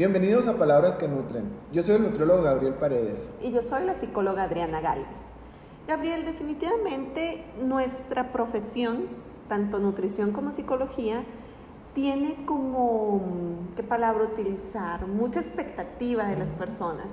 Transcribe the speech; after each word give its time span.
Bienvenidos 0.00 0.46
a 0.46 0.56
Palabras 0.56 0.96
que 0.96 1.06
Nutren. 1.08 1.44
Yo 1.74 1.82
soy 1.82 1.96
el 1.96 2.04
nutriólogo 2.04 2.42
Gabriel 2.42 2.72
Paredes. 2.72 3.28
Y 3.42 3.52
yo 3.52 3.60
soy 3.60 3.84
la 3.84 3.92
psicóloga 3.92 4.44
Adriana 4.44 4.80
Galvez. 4.80 5.18
Gabriel, 5.86 6.24
definitivamente 6.24 7.44
nuestra 7.62 8.30
profesión, 8.30 9.08
tanto 9.46 9.78
nutrición 9.78 10.32
como 10.32 10.52
psicología, 10.52 11.22
tiene 11.92 12.46
como, 12.46 13.20
¿qué 13.76 13.82
palabra 13.82 14.24
utilizar? 14.24 15.06
Mucha 15.06 15.40
expectativa 15.40 16.24
de 16.28 16.36
las 16.38 16.54
personas 16.54 17.08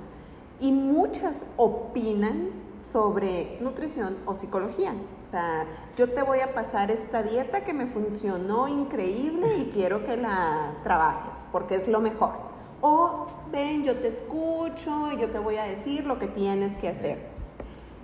y 0.58 0.72
muchas 0.72 1.44
opinan 1.58 2.48
sobre 2.80 3.58
nutrición 3.60 4.16
o 4.24 4.32
psicología. 4.32 4.94
O 5.22 5.26
sea, 5.26 5.66
yo 5.98 6.08
te 6.08 6.22
voy 6.22 6.40
a 6.40 6.54
pasar 6.54 6.90
esta 6.90 7.22
dieta 7.22 7.60
que 7.60 7.74
me 7.74 7.86
funcionó 7.86 8.66
increíble 8.66 9.58
y 9.58 9.64
quiero 9.74 10.04
que 10.04 10.16
la 10.16 10.72
trabajes 10.82 11.46
porque 11.52 11.74
es 11.74 11.86
lo 11.86 12.00
mejor. 12.00 12.47
O 12.80 13.26
ven, 13.50 13.82
yo 13.82 13.96
te 13.96 14.08
escucho 14.08 15.12
y 15.12 15.20
yo 15.20 15.30
te 15.30 15.38
voy 15.38 15.56
a 15.56 15.64
decir 15.64 16.04
lo 16.04 16.18
que 16.18 16.28
tienes 16.28 16.76
que 16.76 16.88
hacer. 16.88 17.18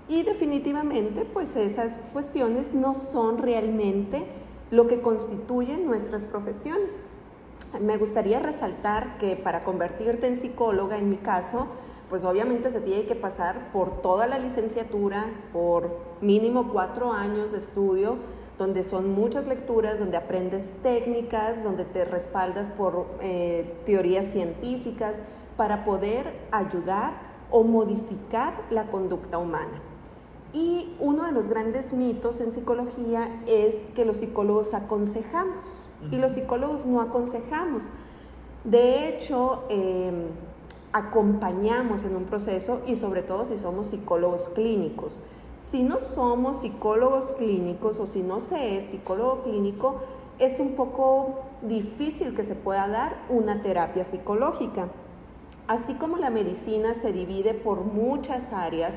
Y 0.09 0.23
definitivamente, 0.23 1.25
pues 1.25 1.57
esas 1.57 1.93
cuestiones 2.13 2.75
no 2.75 2.95
son 2.95 3.39
realmente 3.39 4.27
lo 4.71 4.87
que 4.87 5.01
constituyen 5.01 5.87
nuestras 5.87 6.27
profesiones. 6.27 6.93
Me 7.81 7.97
gustaría 7.97 8.39
resaltar 8.41 9.19
que 9.19 9.37
para 9.37 9.65
convertirte 9.65 10.27
en 10.27 10.39
psicóloga, 10.39 10.99
en 10.99 11.09
mi 11.09 11.17
caso, 11.17 11.69
pues 12.09 12.25
obviamente 12.25 12.71
se 12.71 12.81
tiene 12.81 13.07
que 13.07 13.15
pasar 13.15 13.73
por 13.73 14.03
toda 14.03 14.27
la 14.27 14.39
licenciatura, 14.39 15.25
por 15.53 15.99
mínimo 16.21 16.71
cuatro 16.73 17.13
años 17.13 17.51
de 17.51 17.59
estudio, 17.59 18.19
donde 18.59 18.85
son 18.85 19.11
muchas 19.11 19.47
lecturas, 19.47 19.99
donde 19.99 20.17
aprendes 20.17 20.71
técnicas, 20.83 21.65
donde 21.65 21.85
te 21.85 22.05
respaldas 22.05 22.71
por 22.71 23.07
eh, 23.21 23.75
teorías 23.85 24.27
científicas 24.27 25.17
para 25.57 25.85
poder 25.85 26.33
ayudar 26.53 27.15
o 27.51 27.63
modificar 27.65 28.63
la 28.71 28.87
conducta 28.87 29.39
humana. 29.39 29.81
Y 30.53 30.95
uno 31.01 31.25
de 31.25 31.33
los 31.33 31.49
grandes 31.49 31.93
mitos 31.93 32.41
en 32.41 32.53
psicología 32.53 33.43
es 33.47 33.75
que 33.97 34.05
los 34.05 34.19
psicólogos 34.19 34.73
aconsejamos 34.73 35.89
y 36.13 36.19
los 36.19 36.33
psicólogos 36.33 36.87
no 36.87 37.01
aconsejamos. 37.01 37.91
De 38.63 39.09
hecho, 39.09 39.65
em, 39.69 40.27
acompañamos 40.93 42.05
en 42.05 42.15
un 42.15 42.25
proceso 42.25 42.81
y 42.87 42.95
sobre 42.95 43.23
todo 43.23 43.45
si 43.45 43.59
somos 43.59 43.89
psicólogos 43.89 44.49
clínicos. 44.49 45.21
Si 45.75 45.83
no 45.83 45.99
somos 45.99 46.61
psicólogos 46.61 47.33
clínicos 47.33 47.99
o 47.99 48.07
si 48.07 48.23
no 48.23 48.39
se 48.39 48.79
es 48.79 48.85
psicólogo 48.85 49.43
clínico, 49.43 50.03
es 50.39 50.61
un 50.61 50.77
poco 50.77 51.41
difícil 51.63 52.33
que 52.33 52.45
se 52.45 52.55
pueda 52.55 52.87
dar 52.87 53.17
una 53.29 53.61
terapia 53.61 54.05
psicológica. 54.05 54.87
Así 55.67 55.95
como 55.95 56.17
la 56.17 56.31
medicina 56.31 56.95
se 56.95 57.13
divide 57.13 57.55
por 57.55 57.81
muchas 57.81 58.53
áreas, 58.53 58.95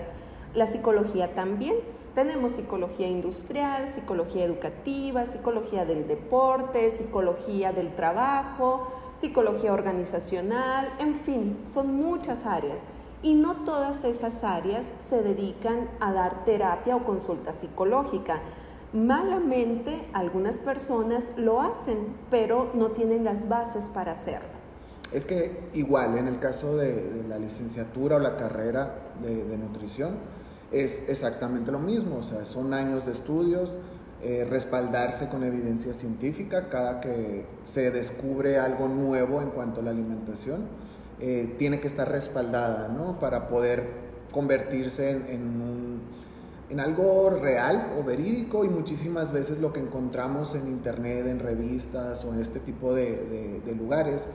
la 0.54 0.68
psicología 0.68 1.34
también. 1.34 1.78
Tenemos 2.14 2.52
psicología 2.52 3.08
industrial, 3.08 3.88
psicología 3.90 4.46
educativa, 4.46 5.26
psicología 5.26 5.84
del 5.84 6.08
deporte, 6.08 6.92
psicología 6.92 7.72
del 7.72 7.96
trabajo, 7.96 8.86
psicología 9.20 9.74
organizacional, 9.74 10.94
en 11.00 11.16
fin, 11.16 11.58
son 11.66 11.96
muchas 11.96 12.46
áreas 12.46 12.82
y 13.24 13.36
no 13.36 13.64
todas 13.64 14.04
esas 14.04 14.44
áreas 14.44 14.92
se 15.00 15.22
dedican 15.22 15.90
a 16.00 16.14
dar 16.14 16.44
terapia 16.46 16.96
o 16.96 17.04
consulta 17.04 17.52
psicológica. 17.54 18.42
Malamente 18.94 20.08
algunas 20.14 20.60
personas 20.60 21.26
lo 21.36 21.62
hacen, 21.62 22.16
pero 22.30 22.72
no 22.74 22.92
tienen 22.92 23.24
las 23.24 23.50
bases 23.50 23.90
para 23.90 24.12
hacerlo. 24.12 24.58
Es 25.12 25.26
que 25.26 25.70
igual 25.74 26.18
en 26.18 26.28
el 26.28 26.40
caso 26.40 26.76
de, 26.76 27.24
la 27.28 27.40
licenciatura 27.40 28.18
o 28.18 28.20
la 28.20 28.38
carrera 28.38 29.14
de, 29.22 29.58
nutrición 29.58 30.16
es 30.72 31.08
exactamente 31.08 31.72
lo 31.72 31.80
mismo, 31.80 32.18
o 32.18 32.24
sea, 32.24 32.44
son 32.44 32.74
años 32.74 33.06
de 33.06 33.14
estudios, 33.14 33.74
eh, 34.22 34.46
respaldarse 34.50 35.30
con 35.30 35.44
evidencia 35.44 35.94
científica 35.94 36.70
cada 36.70 37.00
que 37.00 37.46
se 37.64 37.92
descubre 37.92 38.60
algo 38.60 38.88
nuevo 38.88 39.42
en 39.42 39.52
cuanto 39.52 39.80
a 39.80 39.84
la 39.84 39.92
alimentación 39.92 40.66
eh, 41.20 41.56
tiene 41.58 41.80
que 41.80 41.88
estar 41.88 42.10
respaldada, 42.12 42.90
¿no? 42.90 43.20
Para 43.20 43.48
poder 43.48 44.08
convertirse 44.32 45.10
en, 45.10 46.00
en, 46.70 46.80
algo 46.80 47.32
real 47.32 47.96
o 48.00 48.04
verídico 48.04 48.64
y 48.64 48.70
muchísimas 48.70 49.32
veces 49.32 49.58
lo 49.58 49.74
que 49.74 49.80
encontramos 49.80 50.54
en 50.54 50.68
internet, 50.68 51.26
en 51.26 51.40
revistas 51.40 52.24
o 52.24 52.34
en 52.34 52.40
este 52.40 52.60
tipo 52.60 52.94
de, 52.94 53.62
de, 53.66 53.76
lugares, 53.76 54.28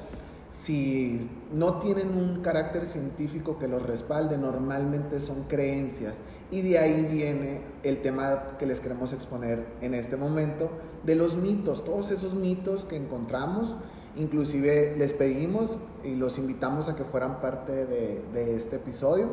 si 0.51 1.31
no 1.53 1.79
tienen 1.79 2.09
un 2.09 2.43
carácter 2.43 2.85
científico 2.85 3.59
que 3.61 3.69
los 3.69 3.83
respalde, 3.85 4.37
normalmente 4.37 5.21
son 5.21 5.45
creencias. 5.45 6.19
Y 6.51 6.63
de 6.63 6.81
ahí 6.81 7.03
viene 7.03 7.61
el 7.85 8.03
tema 8.03 8.57
que 8.59 8.67
les 8.67 8.81
queremos 8.81 9.13
exponer 9.13 9.65
en 9.83 9.95
este 9.95 10.17
momento, 10.17 10.71
de 11.05 11.15
los 11.15 11.37
mitos, 11.37 11.85
todos 11.85 12.11
esos 12.11 12.35
mitos 12.35 12.85
que 12.87 12.97
encontramos 12.97 13.77
Inclusive 14.17 14.95
les 14.99 15.13
pedimos 15.13 15.79
y 16.05 16.15
los 16.15 16.39
invitamos 16.39 16.89
a 16.89 16.97
que 16.97 17.05
fueran 17.05 17.41
parte 17.41 17.87
de, 17.87 18.57
este 18.57 18.77
episodio 18.77 19.27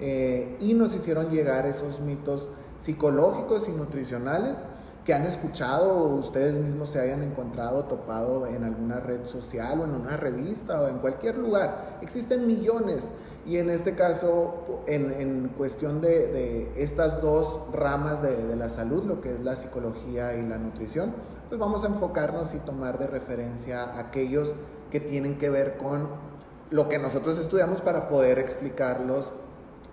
eh, 0.00 0.56
y 0.60 0.74
nos 0.74 0.94
hicieron 0.94 1.30
llegar 1.30 1.66
esos 1.66 2.00
mitos 2.00 2.48
psicológicos 2.80 3.68
y 3.68 3.72
nutricionales 3.72 4.58
que 5.04 5.14
han 5.14 5.24
escuchado 5.24 5.92
o 5.92 6.16
ustedes 6.16 6.58
mismos 6.58 6.90
se 6.90 7.00
hayan 7.00 7.22
encontrado 7.22 7.84
topado 7.84 8.46
en 8.46 8.64
alguna 8.64 9.00
red 9.00 9.24
social 9.24 9.80
o 9.80 9.84
en 9.84 9.90
una 9.90 10.16
revista 10.16 10.80
o 10.80 10.88
en 10.88 10.98
cualquier 10.98 11.36
lugar. 11.38 11.98
Existen 12.02 12.46
millones 12.46 13.10
y 13.46 13.58
en 13.58 13.70
este 13.70 13.94
caso, 13.94 14.82
en, 14.88 15.52
cuestión 15.56 16.00
de, 16.00 16.72
estas 16.76 17.22
dos 17.22 17.60
ramas 17.72 18.20
de, 18.20 18.44
de 18.44 18.56
la 18.56 18.68
salud, 18.68 19.04
lo 19.04 19.20
que 19.20 19.34
es 19.34 19.40
la 19.40 19.54
psicología 19.54 20.34
y 20.34 20.42
la 20.42 20.58
nutrición, 20.58 21.12
pues 21.48 21.60
vamos 21.60 21.84
a 21.84 21.88
enfocarnos 21.88 22.54
y 22.54 22.58
tomar 22.58 22.98
de 22.98 23.06
referencia 23.06 23.98
aquellos 23.98 24.54
que 24.90 25.00
tienen 25.00 25.38
que 25.38 25.50
ver 25.50 25.76
con 25.76 26.08
lo 26.70 26.88
que 26.88 26.98
nosotros 26.98 27.38
estudiamos 27.38 27.80
para 27.80 28.08
poder 28.08 28.38
explicarlos 28.38 29.32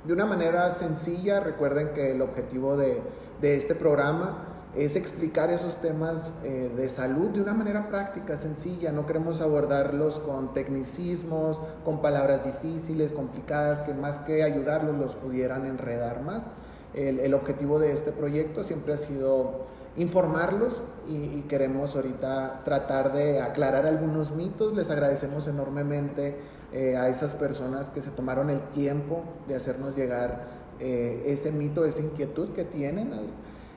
de 0.06 0.14
una 0.14 0.25
manera 0.25 0.69
sencilla. 0.72 1.40
Recuerden 1.40 1.90
que 1.94 2.12
el 2.12 2.22
objetivo 2.22 2.75
de, 2.78 3.02
este 3.41 3.75
programa 3.75 4.46
es 4.75 4.96
explicar 4.96 5.52
esos 5.52 5.78
temas 5.78 6.34
eh, 6.44 6.72
de 6.75 6.90
salud 6.90 7.30
de 7.30 7.41
una 7.41 7.53
manera 7.53 7.90
práctica, 7.90 8.38
sencilla. 8.38 8.91
No 8.91 9.06
queremos 9.06 9.40
abordarlos 9.41 10.20
con 10.20 10.53
tecnicismos, 10.53 11.59
con 11.85 12.02
palabras 12.02 12.46
difíciles, 12.46 13.14
complicadas, 13.14 13.81
que 13.81 13.94
más 13.94 14.20
que 14.20 14.44
ayudarlos 14.44 14.97
los 14.97 15.16
pudieran 15.16 15.66
enredar 15.66 16.22
más. 16.22 16.46
El 16.93 17.33
objetivo 17.33 17.79
de 17.79 17.91
este 17.91 18.11
proyecto 18.11 18.63
siempre 18.63 18.93
ha 18.93 18.97
sido 18.97 19.65
informarlos 19.97 20.81
y, 21.07 21.41
queremos 21.43 21.95
ahorita 21.95 22.61
tratar 22.65 23.13
de 23.13 23.41
aclarar 23.41 23.85
algunos 23.85 24.31
mitos. 24.31 24.73
Les 24.73 24.89
agradecemos 24.89 25.47
enormemente 25.47 26.35
eh, 26.71 26.97
a 26.97 27.09
esas 27.09 27.33
personas 27.33 27.89
que 27.89 28.01
se 28.01 28.09
tomaron 28.09 28.49
el 28.49 28.61
tiempo 28.69 29.23
de 29.47 29.55
hacernos 29.55 29.95
llegar 29.95 30.47
eh, 30.79 31.23
ese 31.27 31.51
mito, 31.51 31.85
esa 31.85 32.01
inquietud 32.01 32.49
que 32.49 32.63
tienen. 32.63 33.11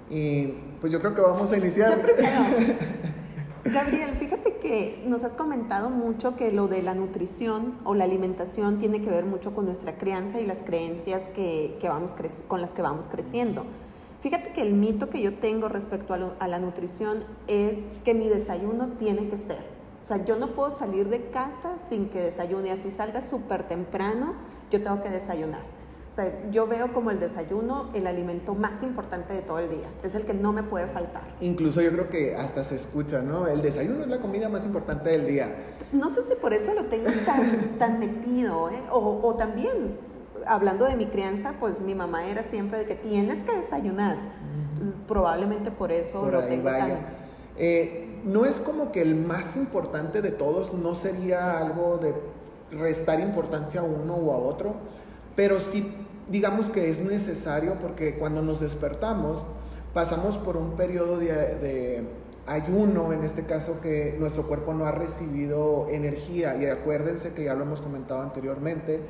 Y 0.08 0.46
pues 0.80 0.92
yo 0.92 1.00
creo 1.00 1.14
que 1.14 1.20
vamos 1.20 1.52
a 1.52 1.58
iniciar. 1.58 2.00
Gabriel, 3.72 4.16
fíjate 4.16 4.56
que 4.56 5.02
nos 5.06 5.24
has 5.24 5.34
comentado 5.34 5.90
mucho 5.90 6.36
que 6.36 6.52
lo 6.52 6.68
de 6.68 6.82
la 6.82 6.94
nutrición 6.94 7.78
o 7.84 7.94
la 7.94 8.04
alimentación 8.04 8.78
tiene 8.78 9.00
que 9.00 9.10
ver 9.10 9.24
mucho 9.24 9.54
con 9.54 9.66
nuestra 9.66 9.96
crianza 9.98 10.40
y 10.40 10.46
las 10.46 10.62
creencias 10.62 11.22
que, 11.34 11.76
que 11.80 11.88
vamos 11.88 12.14
con 12.48 12.60
las 12.60 12.72
que 12.72 12.82
vamos 12.82 13.08
creciendo. 13.08 13.64
Fíjate 14.20 14.50
que 14.52 14.62
el 14.62 14.74
mito 14.74 15.10
que 15.10 15.20
yo 15.20 15.34
tengo 15.34 15.68
respecto 15.68 16.14
a, 16.14 16.48
la 16.48 16.58
nutrición 16.58 17.22
es 17.48 17.76
que 18.04 18.14
mi 18.14 18.28
desayuno 18.28 18.88
tiene 18.98 19.28
que 19.28 19.36
ser. 19.36 19.58
O 20.02 20.04
sea, 20.04 20.24
yo 20.24 20.36
no 20.36 20.54
puedo 20.54 20.70
salir 20.70 21.08
de 21.08 21.30
casa 21.30 21.76
sin 21.88 22.08
que 22.08 22.20
desayune. 22.20 22.70
Así 22.70 22.90
salga 22.90 23.20
súper 23.20 23.66
temprano, 23.66 24.34
yo 24.70 24.82
tengo 24.82 25.02
que 25.02 25.10
desayunar. 25.10 25.75
O 26.08 26.12
sea, 26.12 26.50
yo 26.50 26.66
veo 26.66 26.92
como 26.92 27.10
el 27.10 27.20
desayuno 27.20 27.90
el 27.92 28.06
alimento 28.06 28.54
más 28.54 28.82
importante 28.82 29.34
de 29.34 29.42
todo 29.42 29.58
el 29.58 29.68
día. 29.68 29.88
Es 30.02 30.14
el 30.14 30.24
que 30.24 30.34
no 30.34 30.52
me 30.52 30.62
puede 30.62 30.86
faltar. 30.86 31.24
Incluso 31.40 31.82
yo 31.82 31.90
creo 31.90 32.08
que 32.08 32.36
hasta 32.36 32.64
se 32.64 32.76
escucha, 32.76 33.22
¿no? 33.22 33.46
El 33.46 33.60
desayuno 33.60 34.02
es 34.02 34.08
la 34.08 34.20
comida 34.20 34.48
más 34.48 34.64
importante 34.64 35.10
del 35.10 35.26
día. 35.26 35.54
No 35.92 36.08
sé 36.08 36.22
si 36.22 36.34
por 36.36 36.52
eso 36.52 36.72
lo 36.74 36.84
tengo 36.84 37.10
tan, 37.24 37.76
tan 37.78 37.98
metido, 37.98 38.70
¿eh? 38.70 38.82
O, 38.90 39.20
o 39.22 39.34
también 39.34 39.98
hablando 40.46 40.84
de 40.86 40.96
mi 40.96 41.06
crianza, 41.06 41.54
pues 41.58 41.82
mi 41.82 41.94
mamá 41.94 42.26
era 42.28 42.42
siempre 42.42 42.78
de 42.78 42.86
que 42.86 42.94
tienes 42.94 43.42
que 43.44 43.56
desayunar. 43.56 44.16
Entonces, 44.72 45.00
probablemente 45.06 45.70
por 45.70 45.92
eso 45.92 46.30
lo 46.30 46.42
tengo 46.42 46.70
tan... 46.70 46.98
Eh, 47.58 48.20
no 48.24 48.44
es 48.44 48.60
como 48.60 48.92
que 48.92 49.02
el 49.02 49.14
más 49.14 49.56
importante 49.56 50.20
de 50.20 50.30
todos, 50.30 50.74
no 50.74 50.94
sería 50.94 51.58
algo 51.58 51.98
de 51.98 52.14
restar 52.76 53.20
importancia 53.20 53.80
a 53.80 53.84
uno 53.84 54.14
o 54.14 54.32
a 54.32 54.36
otro, 54.36 54.74
pero 55.36 55.60
sí 55.60 55.92
digamos 56.28 56.70
que 56.70 56.90
es 56.90 57.00
necesario 57.00 57.78
porque 57.78 58.16
cuando 58.16 58.42
nos 58.42 58.60
despertamos 58.60 59.44
pasamos 59.94 60.36
por 60.38 60.56
un 60.56 60.72
periodo 60.72 61.18
de, 61.18 62.04
ayuno, 62.46 63.12
en 63.12 63.24
este 63.24 63.44
caso 63.44 63.80
que 63.80 64.14
nuestro 64.18 64.46
cuerpo 64.46 64.74
no 64.74 64.86
ha 64.86 64.92
recibido 64.92 65.88
energía, 65.90 66.56
y 66.56 66.66
acuérdense 66.66 67.32
que 67.32 67.44
ya 67.44 67.54
lo 67.54 67.64
hemos 67.64 67.80
comentado 67.80 68.20
anteriormente, 68.20 69.00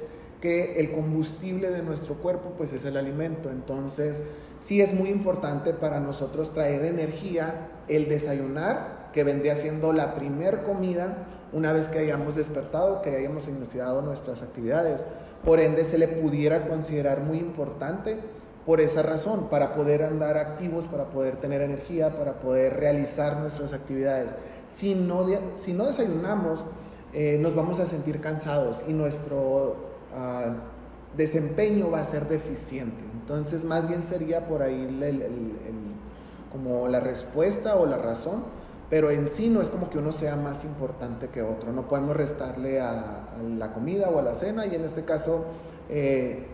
que 0.40 0.78
el 0.78 0.92
combustible 0.92 1.70
de 1.70 1.82
nuestro 1.82 2.14
cuerpo 2.14 2.52
pues 2.56 2.72
es 2.72 2.84
el 2.84 2.96
alimento, 2.96 3.50
entonces 3.50 4.22
sí 4.56 4.80
es 4.80 4.94
muy 4.94 5.08
importante 5.08 5.74
para 5.74 5.98
nosotros 5.98 6.52
traer 6.52 6.84
energía 6.84 7.68
el 7.88 8.08
desayunar, 8.08 9.10
que 9.12 9.24
vendría 9.24 9.54
siendo 9.54 9.92
la 9.92 10.14
primer 10.14 10.62
comida 10.62 11.26
una 11.52 11.72
vez 11.72 11.88
que 11.88 11.98
hayamos 11.98 12.36
despertado, 12.36 13.02
que 13.02 13.10
hayamos 13.10 13.48
iniciado 13.48 14.02
nuestras 14.02 14.42
actividades. 14.42 15.06
Por 15.44 15.60
ende 15.60 15.84
se 15.84 15.98
le 15.98 16.08
pudiera 16.08 16.66
considerar 16.66 17.20
muy 17.20 17.38
importante 17.38 18.18
por 18.66 18.80
esa 18.80 19.02
razón, 19.02 19.48
para 19.48 19.74
poder 19.74 20.02
andar 20.02 20.36
activos, 20.36 20.88
para 20.88 21.04
poder 21.04 21.36
tener 21.36 21.62
energía, 21.62 22.16
para 22.16 22.40
poder 22.40 22.76
realizar 22.76 23.36
nuestras 23.38 23.72
actividades. 23.72 24.34
Si 24.66 24.96
no, 24.96 25.24
si 25.54 25.72
no 25.72 25.86
desayunamos, 25.86 26.64
eh, 27.14 27.38
nos 27.40 27.54
vamos 27.54 27.78
a 27.78 27.86
sentir 27.86 28.20
cansados 28.20 28.84
y 28.88 28.92
nuestro 28.92 29.76
ah, 30.12 30.54
desempeño 31.16 31.90
va 31.92 32.00
a 32.00 32.04
ser 32.04 32.28
deficiente. 32.28 33.04
Entonces, 33.20 33.62
más 33.62 33.88
bien 33.88 34.02
sería 34.02 34.48
por 34.48 34.62
ahí 34.62 34.86
como 36.50 36.88
la 36.88 36.98
respuesta 36.98 37.76
o 37.76 37.86
la 37.86 37.98
razón, 37.98 38.42
pero 38.88 39.10
en 39.10 39.28
sí 39.28 39.48
no 39.48 39.60
es 39.60 39.70
como 39.70 39.90
que 39.90 39.98
uno 39.98 40.12
sea 40.12 40.36
más 40.36 40.64
importante 40.64 41.28
que 41.28 41.42
otro. 41.42 41.72
No 41.72 41.88
podemos 41.88 42.16
restarle 42.16 42.80
a, 42.80 43.26
la 43.56 43.72
comida 43.72 44.08
o 44.10 44.18
a 44.18 44.22
la 44.22 44.34
cena 44.34 44.66
y 44.66 44.74
en 44.74 44.84
este 44.84 45.04
caso... 45.04 45.46
Eh, 45.88 46.46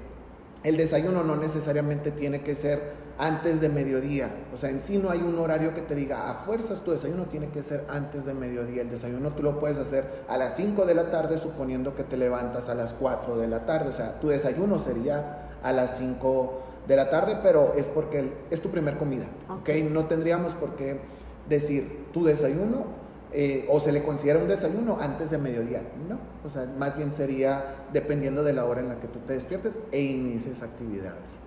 el 0.65 0.77
desayuno 0.77 1.25
no 1.25 1.37
necesariamente 1.37 2.13
tiene 2.13 2.43
que 2.43 2.55
ser 2.55 2.93
antes 3.19 3.61
de 3.61 3.69
mediodía. 3.69 4.31
O 4.53 4.57
sea, 4.57 4.71
en 4.71 4.81
sí 4.81 4.99
no 4.99 5.11
hay 5.11 5.21
un 5.21 5.39
horario 5.39 5.75
que 5.75 5.81
te 5.81 5.95
diga, 5.95 6.31
a 6.31 6.35
fuerzas 6.35 6.81
tu 6.81 6.93
desayuno 6.93 7.27
tiene 7.27 7.49
que 7.49 7.63
ser 7.63 7.85
antes 7.89 8.25
de 8.25 8.35
mediodía. 8.35 8.83
El 8.83 8.91
desayuno 8.91 9.33
tú 9.33 9.43
lo 9.43 9.59
puedes 9.59 9.79
hacer 9.79 10.05
a 10.29 10.37
las 10.37 10.57
5 10.57 10.85
de 10.87 10.95
la 10.95 11.11
tarde 11.11 11.39
suponiendo 11.39 11.95
que 11.95 12.05
te 12.05 12.17
levantas 12.17 12.69
a 12.69 12.75
las 12.75 12.93
4 12.93 13.37
de 13.39 13.49
la 13.49 13.67
tarde. 13.67 13.91
O 13.91 13.93
sea, 13.93 14.21
tu 14.21 14.29
desayuno 14.29 14.79
sería 14.79 15.51
a 15.63 15.73
las 15.73 15.99
5 15.99 16.63
de 16.87 16.97
la 16.97 17.11
tarde, 17.11 17.39
pero 17.43 17.75
es 17.77 17.89
porque 17.89 18.33
es 18.51 18.61
tu 18.61 18.71
primer 18.71 18.99
comida. 18.99 19.27
¿ok? 19.49 19.69
No 19.91 20.07
tendríamos 20.07 20.55
por 20.55 20.75
qué 20.75 21.01
decir 21.49 22.07
tu 22.13 22.25
desayuno 22.25 22.87
eh, 23.33 23.67
o 23.71 23.81
se 23.81 23.93
le 23.93 24.03
considera 24.03 24.39
un 24.39 24.49
desayuno 24.49 24.99
antes 25.01 25.31
de 25.31 25.39
mediodía. 25.39 25.83
No, 26.09 26.19
o 26.45 26.51
sea, 26.51 26.71
más 26.79 26.97
bien 26.97 27.15
sería 27.15 27.87
dependiendo 27.93 28.43
de 28.43 28.53
la 28.53 28.67
hora 28.67 28.81
en 28.81 28.89
la 28.89 29.01
que 29.01 29.09
tú 29.09 29.21
te 29.21 29.33
despiertes 29.33 29.81
e 29.91 30.03
inicies 30.03 30.63
actividades. 30.63 31.39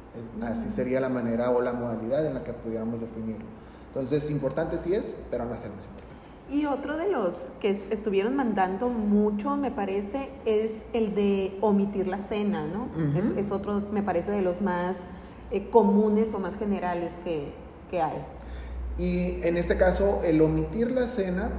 Así 0.41 0.69
sería 0.69 0.99
la 0.99 1.09
manera 1.09 1.51
o 1.51 1.61
la 1.61 1.73
modalidad 1.73 2.25
en 2.25 2.33
la 2.33 2.43
que 2.43 2.53
pudiéramos 2.53 3.01
definirlo. 3.01 3.45
Entonces, 3.87 4.29
importante 4.31 4.77
sí 4.77 4.93
es, 4.93 5.13
pero 5.29 5.45
no 5.45 5.53
es 5.53 5.63
importante. 5.65 6.05
Y 6.49 6.65
otro 6.65 6.95
de 6.95 7.09
los 7.09 7.51
que 7.59 7.69
estuvieron 7.69 8.35
mandando 8.35 8.89
mucho, 8.89 9.57
me 9.57 9.71
parece, 9.71 10.29
es 10.45 10.85
el 10.93 11.15
de 11.15 11.57
omitir 11.61 12.07
la 12.07 12.19
cena, 12.19 12.65
¿no? 12.65 12.87
es, 13.15 13.51
otro, 13.51 13.81
me 13.91 14.03
parece, 14.03 14.31
de 14.31 14.43
los 14.43 14.61
más 14.61 15.07
eh, 15.49 15.69
comunes 15.69 16.33
o 16.33 16.39
más 16.39 16.55
generales 16.55 17.13
que, 17.23 17.51
que 17.89 18.01
hay. 18.01 18.23
Y 18.97 19.39
en 19.43 19.57
este 19.57 19.77
caso, 19.77 20.21
el 20.23 20.41
omitir 20.41 20.91
la 20.91 21.07
cena, 21.07 21.49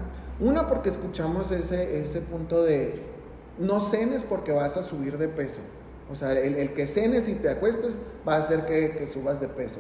una 0.41 0.69
porque 0.69 0.88
escuchamos 0.88 1.50
ese, 1.50 2.00
ese 2.00 2.21
punto 2.21 2.62
de 2.62 3.03
no 3.59 3.81
cenes 3.81 4.23
porque 4.23 4.53
vas 4.53 4.77
a 4.77 4.83
subir 4.83 5.19
de 5.19 5.29
peso. 5.29 5.61
O 6.11 6.15
sea, 6.15 6.33
el, 6.33 6.73
que 6.73 6.87
cenes 6.87 7.29
y 7.29 7.35
te 7.35 7.50
acuestes 7.50 8.00
va 8.27 8.37
a 8.37 8.38
hacer 8.38 8.65
que, 8.65 9.06
subas 9.06 9.41
de 9.41 9.49
peso. 9.49 9.79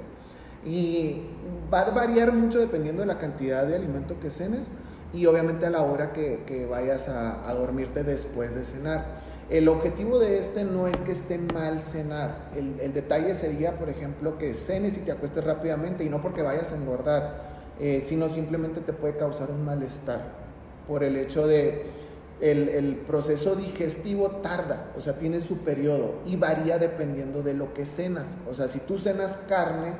Y 0.64 1.22
va 1.72 1.82
a 1.82 1.90
variar 1.90 2.32
mucho 2.32 2.58
dependiendo 2.58 3.02
de 3.02 3.06
la 3.06 3.18
cantidad 3.18 3.66
de 3.66 3.76
alimento 3.76 4.18
que 4.18 4.30
cenes 4.30 4.70
y 5.12 5.26
obviamente 5.26 5.66
a 5.66 5.70
la 5.70 5.82
hora 5.82 6.12
que, 6.12 6.66
vayas 6.68 7.08
a, 7.08 7.52
dormirte 7.54 8.02
después 8.02 8.54
de 8.54 8.64
cenar. 8.64 9.25
El 9.48 9.68
objetivo 9.68 10.18
de 10.18 10.40
este 10.40 10.64
no 10.64 10.88
es 10.88 11.00
que 11.02 11.12
esté 11.12 11.38
mal 11.38 11.78
cenar. 11.78 12.50
El, 12.56 12.92
detalle 12.92 13.34
sería, 13.34 13.78
por 13.78 13.88
ejemplo, 13.88 14.38
que 14.38 14.52
cenes 14.54 14.96
y 14.96 15.00
te 15.00 15.12
acuestes 15.12 15.44
rápidamente 15.44 16.04
y 16.04 16.08
no 16.08 16.20
porque 16.20 16.42
vayas 16.42 16.72
a 16.72 16.76
engordar, 16.76 17.56
eh, 17.78 18.02
sino 18.04 18.28
simplemente 18.28 18.80
te 18.80 18.92
puede 18.92 19.16
causar 19.16 19.50
un 19.50 19.64
malestar 19.64 20.20
por 20.88 21.04
el 21.04 21.16
hecho 21.16 21.46
de 21.46 21.86
el, 22.40 22.68
el, 22.68 22.96
proceso 22.96 23.54
digestivo 23.54 24.28
tarda, 24.42 24.92
o 24.96 25.00
sea, 25.00 25.16
tiene 25.16 25.40
su 25.40 25.58
periodo 25.58 26.16
y 26.26 26.36
varía 26.36 26.78
dependiendo 26.78 27.42
de 27.42 27.54
lo 27.54 27.72
que 27.72 27.86
cenas. 27.86 28.36
O 28.50 28.54
sea, 28.54 28.68
si 28.68 28.80
tú 28.80 28.98
cenas 28.98 29.38
carne, 29.48 29.94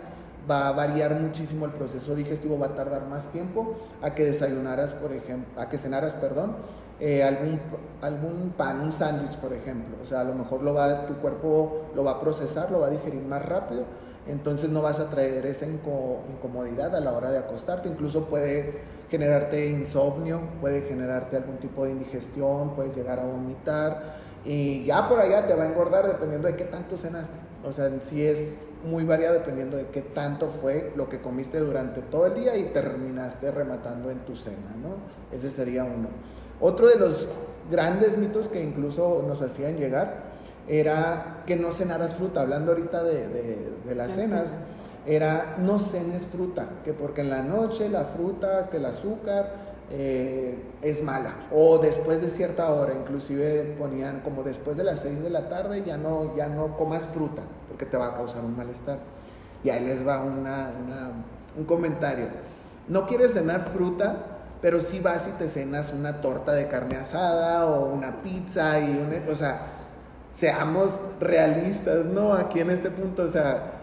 va 0.48 0.68
a 0.68 0.72
variar 0.72 1.20
muchísimo 1.20 1.66
el 1.66 1.72
proceso 1.72 2.14
digestivo, 2.14 2.58
va 2.58 2.66
a 2.66 2.74
tardar 2.74 3.06
más 3.06 3.32
tiempo 3.32 3.74
a 4.02 4.14
que 4.14 4.24
desayunaras, 4.24 4.92
por 4.92 5.12
ejemplo, 5.12 5.60
a 5.60 5.68
que 5.68 5.78
cenaras, 5.78 6.14
perdón, 6.14 6.56
eh, 7.00 7.22
algún, 7.22 8.54
pan, 8.56 8.80
un 8.80 8.92
sándwich, 8.92 9.36
por 9.36 9.52
ejemplo. 9.52 9.96
O 10.02 10.06
sea, 10.06 10.20
a 10.20 10.24
lo 10.24 10.34
mejor 10.34 10.62
lo 10.62 10.74
va, 10.74 11.06
tu 11.06 11.14
cuerpo 11.14 11.86
lo 11.94 12.04
va 12.04 12.12
a 12.12 12.20
procesar, 12.20 12.70
lo 12.70 12.80
va 12.80 12.86
a 12.86 12.90
digerir 12.90 13.22
más 13.22 13.44
rápido 13.44 13.84
entonces 14.28 14.70
no 14.70 14.82
vas 14.82 14.98
a 14.98 15.08
traer 15.08 15.46
esa 15.46 15.66
incomodidad 15.66 16.94
a 16.96 17.00
la 17.00 17.12
hora 17.12 17.30
de 17.30 17.38
acostarte, 17.38 17.88
incluso 17.88 18.24
puede 18.24 18.80
generarte 19.08 19.68
insomnio, 19.68 20.40
puede 20.60 20.82
generarte 20.82 21.36
algún 21.36 21.58
tipo 21.58 21.84
de 21.84 21.92
indigestión, 21.92 22.74
puedes 22.74 22.96
llegar 22.96 23.20
a 23.20 23.24
vomitar 23.24 24.25
y 24.46 24.84
ya 24.84 25.08
por 25.08 25.18
allá 25.18 25.46
te 25.46 25.54
va 25.54 25.64
a 25.64 25.66
engordar 25.66 26.06
dependiendo 26.06 26.46
de 26.46 26.54
qué 26.54 26.64
tanto 26.64 26.96
cenaste. 26.96 27.36
O 27.64 27.72
sea, 27.72 27.90
sí 28.00 28.24
es 28.24 28.64
muy 28.84 29.02
variado 29.04 29.34
dependiendo 29.34 29.76
de 29.76 29.86
qué 29.86 30.02
tanto 30.02 30.48
fue 30.48 30.92
lo 30.94 31.08
que 31.08 31.20
comiste 31.20 31.58
durante 31.58 32.00
todo 32.00 32.26
el 32.26 32.34
día 32.34 32.56
y 32.56 32.64
terminaste 32.66 33.50
rematando 33.50 34.08
en 34.08 34.20
tu 34.20 34.36
cena, 34.36 34.72
¿no? 34.80 35.36
Ese 35.36 35.50
sería 35.50 35.82
uno. 35.82 36.08
Otro 36.60 36.86
de 36.86 36.96
los 36.96 37.28
grandes 37.68 38.16
mitos 38.18 38.48
que 38.48 38.62
incluso 38.62 39.24
nos 39.26 39.42
hacían 39.42 39.76
llegar 39.76 40.26
era 40.68 41.42
que 41.44 41.56
no 41.56 41.72
cenaras 41.72 42.14
fruta, 42.14 42.42
hablando 42.42 42.70
ahorita 42.70 43.02
de, 43.02 43.94
las 43.96 44.12
cenas, 44.12 44.56
era 45.06 45.56
no 45.58 45.80
cenes 45.80 46.26
fruta, 46.26 46.68
que 46.84 46.92
porque 46.92 47.20
en 47.22 47.30
la 47.30 47.42
noche 47.42 47.88
la 47.88 48.04
fruta, 48.04 48.68
que 48.70 48.76
el 48.76 48.86
azúcar 48.86 49.65
eh, 49.90 50.58
es 50.82 51.02
mala, 51.02 51.46
o 51.52 51.78
después 51.78 52.20
de 52.20 52.28
cierta 52.28 52.70
hora, 52.72 52.92
inclusive 52.94 53.76
ponían 53.78 54.20
como 54.20 54.42
después 54.42 54.76
de 54.76 54.84
las 54.84 55.00
6 55.00 55.22
de 55.22 55.30
la 55.30 55.48
tarde 55.48 55.84
ya 55.84 55.96
no, 55.96 56.34
ya 56.36 56.48
no 56.48 56.76
comas 56.76 57.06
fruta, 57.06 57.42
porque 57.68 57.86
te 57.86 57.96
va 57.96 58.08
a 58.08 58.14
causar 58.14 58.44
un 58.44 58.56
malestar. 58.56 58.98
Y 59.62 59.70
ahí 59.70 59.84
les 59.84 60.06
va 60.06 60.22
una, 60.22 60.70
un 61.56 61.64
comentario. 61.64 62.26
No 62.88 63.06
quieres 63.06 63.32
cenar 63.32 63.60
fruta, 63.60 64.16
pero 64.60 64.80
sí 64.80 65.00
vas 65.00 65.28
y 65.28 65.30
te 65.38 65.48
cenas 65.48 65.92
una 65.92 66.20
torta 66.20 66.52
de 66.52 66.66
carne 66.66 66.96
asada 66.96 67.66
o 67.66 67.92
una 67.92 68.22
pizza 68.22 68.80
y 68.80 69.24
o 69.30 69.34
sea, 69.34 69.60
seamos 70.36 70.98
realistas, 71.20 72.04
¿no? 72.04 72.32
Aquí 72.32 72.60
en 72.60 72.70
este 72.70 72.90
punto, 72.90 73.22
o 73.22 73.28
sea, 73.28 73.75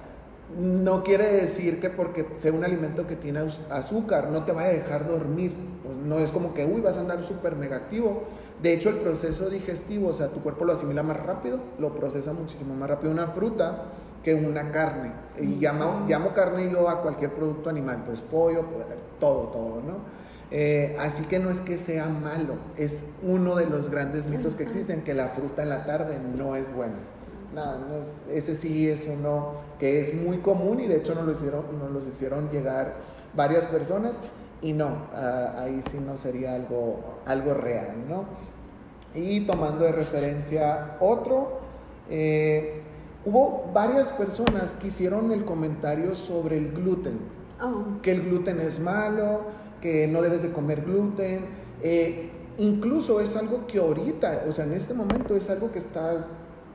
no 0.58 1.04
quiere 1.04 1.32
decir 1.34 1.80
que 1.80 1.90
porque 1.90 2.26
sea 2.38 2.54
un 2.54 2.64
alimento 2.64 3.08
que 3.08 3.16
tiene 3.16 3.42
azúcar 3.70 4.30
no 4.30 4.44
te 4.44 4.52
va 4.52 4.64
a 4.64 4.68
dejar 4.68 5.08
dormir. 5.08 5.54
Pues 5.84 5.98
no 5.98 6.20
es 6.20 6.32
como 6.32 6.54
que, 6.54 6.66
uy, 6.66 6.82
vas 6.82 6.98
a 6.98 7.02
andar 7.02 7.24
súper 7.24 7.58
negativo. 7.58 8.24
De 8.62 8.74
hecho, 8.74 8.90
el 8.90 8.98
proceso 8.98 9.50
digestivo, 9.50 10.10
o 10.10 10.14
sea, 10.14 10.30
tu 10.30 10.40
cuerpo 10.40 10.64
lo 10.64 10.74
asimila 10.74 11.04
más 11.04 11.18
rápido, 11.18 11.60
lo 11.80 11.94
procesa 11.94 12.34
muchísimo 12.34 12.74
más 12.76 12.90
rápido 12.90 13.12
una 13.12 13.28
fruta 13.28 13.86
que 14.24 14.34
una 14.34 14.72
carne. 14.72 15.12
Y 15.40 15.56
llamo, 15.56 16.06
llamo 16.08 16.34
carne 16.34 16.72
yo 16.72 16.88
a 16.88 17.02
cualquier 17.02 17.34
producto 17.34 17.70
animal, 17.70 18.04
pues 18.06 18.22
pollo, 18.22 18.66
pues, 18.68 18.86
todo, 19.20 19.48
todo, 19.48 19.82
¿no? 19.82 20.24
Eh, 20.56 20.96
así 21.00 21.26
que 21.26 21.40
no 21.40 21.50
es 21.50 21.62
que 21.62 21.80
sea 21.80 22.08
malo, 22.08 22.56
es 22.78 23.06
uno 23.24 23.56
de 23.56 23.66
los 23.66 23.90
grandes 23.90 24.28
mitos 24.28 24.56
que 24.56 24.62
existen, 24.62 25.04
que 25.04 25.16
la 25.16 25.28
fruta 25.30 25.64
en 25.64 25.70
la 25.70 25.86
tarde 25.86 26.20
no 26.38 26.56
es 26.56 26.72
buena. 26.74 26.98
No, 27.54 27.62
ese 28.32 28.56
sí 28.56 28.90
es 28.90 29.08
uno 29.08 29.54
que 29.80 30.02
es 30.02 30.16
muy 30.16 30.40
común 30.40 30.80
y 30.80 30.88
de 30.88 30.98
hecho 30.98 31.14
nos 31.14 31.26
lo 31.26 31.32
hicieron, 31.34 31.66
nos 31.78 31.92
los 31.92 32.08
hicieron 32.08 32.50
llegar 32.50 32.96
varias 33.36 33.66
personas 33.66 34.16
y 34.62 34.74
no, 34.74 35.08
ah, 35.14 35.56
ahí 35.60 35.82
sí 35.90 36.00
no 36.00 36.18
sería 36.18 36.56
algo, 36.56 37.20
algo 37.26 37.54
real, 37.54 37.96
¿no? 38.10 38.26
Y 39.14 39.42
tomando 39.42 39.86
de 39.86 39.92
referencia 39.92 40.98
otro, 41.00 41.60
eh, 42.10 42.82
hubo 43.26 43.70
varias 43.74 44.10
personas 44.10 44.74
que 44.74 44.88
hicieron 44.88 45.32
el 45.32 45.46
comentario 45.46 46.16
sobre 46.16 46.58
el 46.58 46.72
gluten, 46.72 47.20
oh. 47.62 48.02
que 48.02 48.12
el 48.12 48.24
gluten 48.24 48.60
es 48.62 48.80
malo, 48.80 49.42
que 49.82 50.08
no 50.08 50.22
debes 50.22 50.42
de 50.42 50.52
comer 50.52 50.82
gluten. 50.82 51.46
Eh, 51.82 52.32
incluso 52.58 53.20
es 53.20 53.36
algo 53.36 53.68
que 53.68 53.80
ahorita, 53.80 54.46
o 54.48 54.52
sea, 54.52 54.66
en 54.66 54.74
este 54.74 54.94
momento 54.94 55.36
es 55.36 55.50
algo 55.50 55.72
que 55.72 55.80
está 55.80 56.26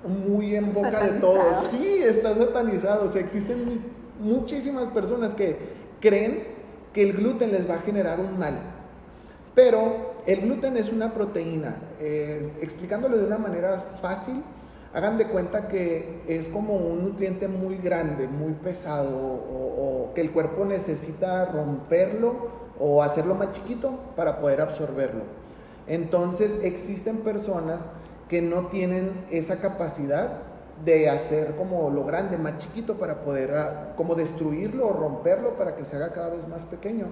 muy 0.06 0.54
en 0.54 0.72
boca 0.72 1.02
de 1.04 1.20
todos. 1.20 1.68
Sí, 1.70 2.00
está 2.02 2.34
satanizado. 2.34 3.04
O 3.04 3.08
sea, 3.08 3.20
existen 3.20 3.80
muchísimas 4.20 4.88
personas 4.88 5.34
que 5.34 5.56
creen 6.00 6.44
que 6.92 7.02
el 7.02 7.12
gluten 7.14 7.52
les 7.52 7.68
va 7.68 7.74
a 7.74 7.80
generar 7.80 8.20
un 8.20 8.38
mal. 8.38 8.58
Pero 9.54 10.14
el 10.26 10.40
gluten 10.42 10.76
es 10.76 10.92
una 10.92 11.12
proteína. 11.12 11.76
Eh, 12.00 12.52
explicándolo 12.60 13.16
de 13.16 13.26
una 13.26 13.38
manera 13.38 13.78
fácil, 13.78 14.42
Hagan 14.94 15.18
de 15.18 15.26
cuenta 15.26 15.68
que 15.68 16.22
es 16.26 16.48
como 16.48 16.74
un 16.74 17.04
nutriente 17.04 17.46
muy 17.46 17.76
grande, 17.76 18.26
muy 18.26 18.52
pesado, 18.54 19.16
o, 19.16 20.12
que 20.14 20.22
el 20.22 20.32
cuerpo 20.32 20.64
necesita 20.64 21.44
romperlo 21.44 22.48
o 22.80 23.02
hacerlo 23.02 23.34
más 23.34 23.52
chiquito 23.52 23.98
para 24.16 24.38
poder 24.38 24.62
absorberlo. 24.62 25.24
Entonces 25.86 26.60
existen 26.62 27.18
personas 27.18 27.90
que 28.28 28.42
no 28.42 28.66
tienen 28.66 29.12
esa 29.30 29.60
capacidad 29.60 30.42
de 30.84 31.08
hacer 31.08 31.56
como 31.56 31.90
lo 31.90 32.04
grande, 32.04 32.38
más 32.38 32.58
chiquito 32.58 32.98
para 32.98 33.20
poder 33.20 33.54
ah, 33.54 33.94
como 33.96 34.14
destruirlo 34.14 34.88
o 34.88 34.92
romperlo 34.92 35.56
para 35.56 35.74
que 35.74 35.84
se 35.84 35.96
haga 35.96 36.12
cada 36.12 36.30
vez 36.30 36.46
más 36.46 36.62
pequeño 36.62 37.06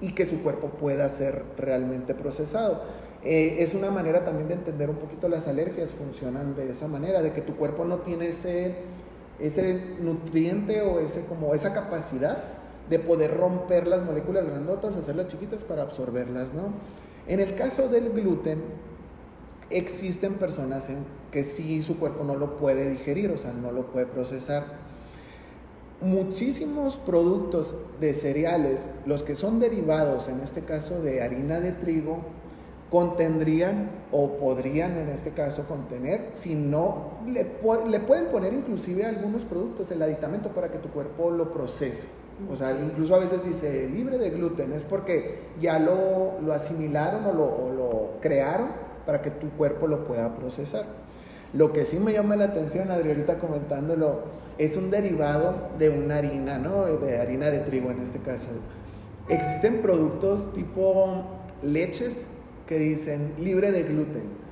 y 0.00 0.12
que 0.12 0.26
su 0.26 0.42
cuerpo 0.42 0.68
pueda 0.70 1.08
ser 1.08 1.44
realmente 1.56 2.14
procesado. 2.14 2.82
Eh, 3.22 3.58
es 3.60 3.74
una 3.74 3.90
manera 3.90 4.24
también 4.24 4.48
de 4.48 4.54
entender 4.54 4.90
un 4.90 4.96
poquito 4.96 5.28
las 5.28 5.46
alergias, 5.46 5.92
funcionan 5.92 6.56
de 6.56 6.68
esa 6.68 6.88
manera, 6.88 7.22
de 7.22 7.32
que 7.32 7.40
tu 7.40 7.54
cuerpo 7.54 7.84
no 7.84 7.98
tiene 7.98 8.28
ese, 8.28 8.74
ese 9.38 9.80
nutriente 10.00 10.82
o 10.82 10.98
ese, 10.98 11.24
como 11.26 11.54
esa 11.54 11.72
capacidad 11.72 12.38
de 12.90 12.98
poder 12.98 13.36
romper 13.36 13.86
las 13.86 14.02
moléculas 14.02 14.44
grandotas, 14.44 14.96
hacerlas 14.96 15.28
chiquitas 15.28 15.62
para 15.62 15.82
absorberlas, 15.82 16.52
¿no? 16.52 16.72
En 17.28 17.38
el 17.38 17.54
caso 17.54 17.88
del 17.88 18.10
gluten, 18.10 18.60
existen 19.76 20.34
personas 20.34 20.88
en 20.88 21.04
que 21.30 21.44
sí 21.44 21.82
su 21.82 21.98
cuerpo 21.98 22.24
no 22.24 22.36
lo 22.36 22.56
puede 22.56 22.90
digerir, 22.90 23.30
o 23.30 23.38
sea, 23.38 23.52
no 23.52 23.72
lo 23.72 23.90
puede 23.90 24.06
procesar. 24.06 24.64
Muchísimos 26.00 26.96
productos 26.96 27.74
de 28.00 28.12
cereales, 28.12 28.88
los 29.06 29.22
que 29.22 29.36
son 29.36 29.60
derivados, 29.60 30.28
en 30.28 30.40
este 30.40 30.62
caso 30.62 31.00
de 31.00 31.22
harina 31.22 31.60
de 31.60 31.72
trigo, 31.72 32.20
contendrían 32.90 33.90
o 34.10 34.36
podrían 34.36 34.98
en 34.98 35.08
este 35.08 35.30
caso 35.30 35.64
contener, 35.66 36.28
si 36.32 36.54
no, 36.54 37.12
le, 37.26 37.44
pueden 37.46 38.26
poner 38.26 38.52
inclusive 38.52 39.06
algunos 39.06 39.44
productos, 39.44 39.90
el 39.90 40.02
aditamento 40.02 40.50
para 40.50 40.70
que 40.70 40.78
tu 40.78 40.90
cuerpo 40.90 41.30
lo 41.30 41.50
procese. 41.50 42.08
O 42.50 42.56
sea, 42.56 42.72
incluso 42.72 43.14
a 43.14 43.18
veces 43.18 43.44
dice 43.44 43.88
libre 43.88 44.18
de 44.18 44.30
gluten, 44.30 44.72
es 44.72 44.82
porque 44.82 45.38
ya 45.58 45.78
lo, 45.78 46.40
lo 46.44 46.52
asimilaron 46.52 47.24
o 47.24 47.32
lo, 47.32 47.44
o 47.44 47.72
lo, 47.72 48.20
crearon 48.20 48.68
para 49.06 49.22
que 49.22 49.30
tu 49.30 49.50
cuerpo 49.50 49.86
lo 49.86 50.04
pueda 50.04 50.34
procesar. 50.34 50.84
Lo 51.52 51.72
que 51.72 51.84
sí 51.84 51.98
me 51.98 52.12
llama 52.12 52.36
la 52.36 52.46
atención, 52.46 52.90
Adri, 52.90 53.10
ahorita 53.10 53.38
comentándolo, 53.38 54.20
es 54.58 54.76
un 54.76 54.90
derivado 54.90 55.54
de 55.78 55.90
una 55.90 56.16
harina, 56.16 56.58
¿no? 56.58 56.84
De 56.84 57.18
harina 57.18 57.50
de 57.50 57.58
trigo 57.58 57.90
en 57.90 58.00
este 58.00 58.18
caso. 58.20 58.48
Existen 59.28 59.82
productos 59.82 60.52
tipo 60.52 61.24
leches 61.62 62.26
que 62.66 62.78
dicen 62.78 63.34
libre 63.38 63.70
de 63.70 63.82
gluten. 63.82 64.42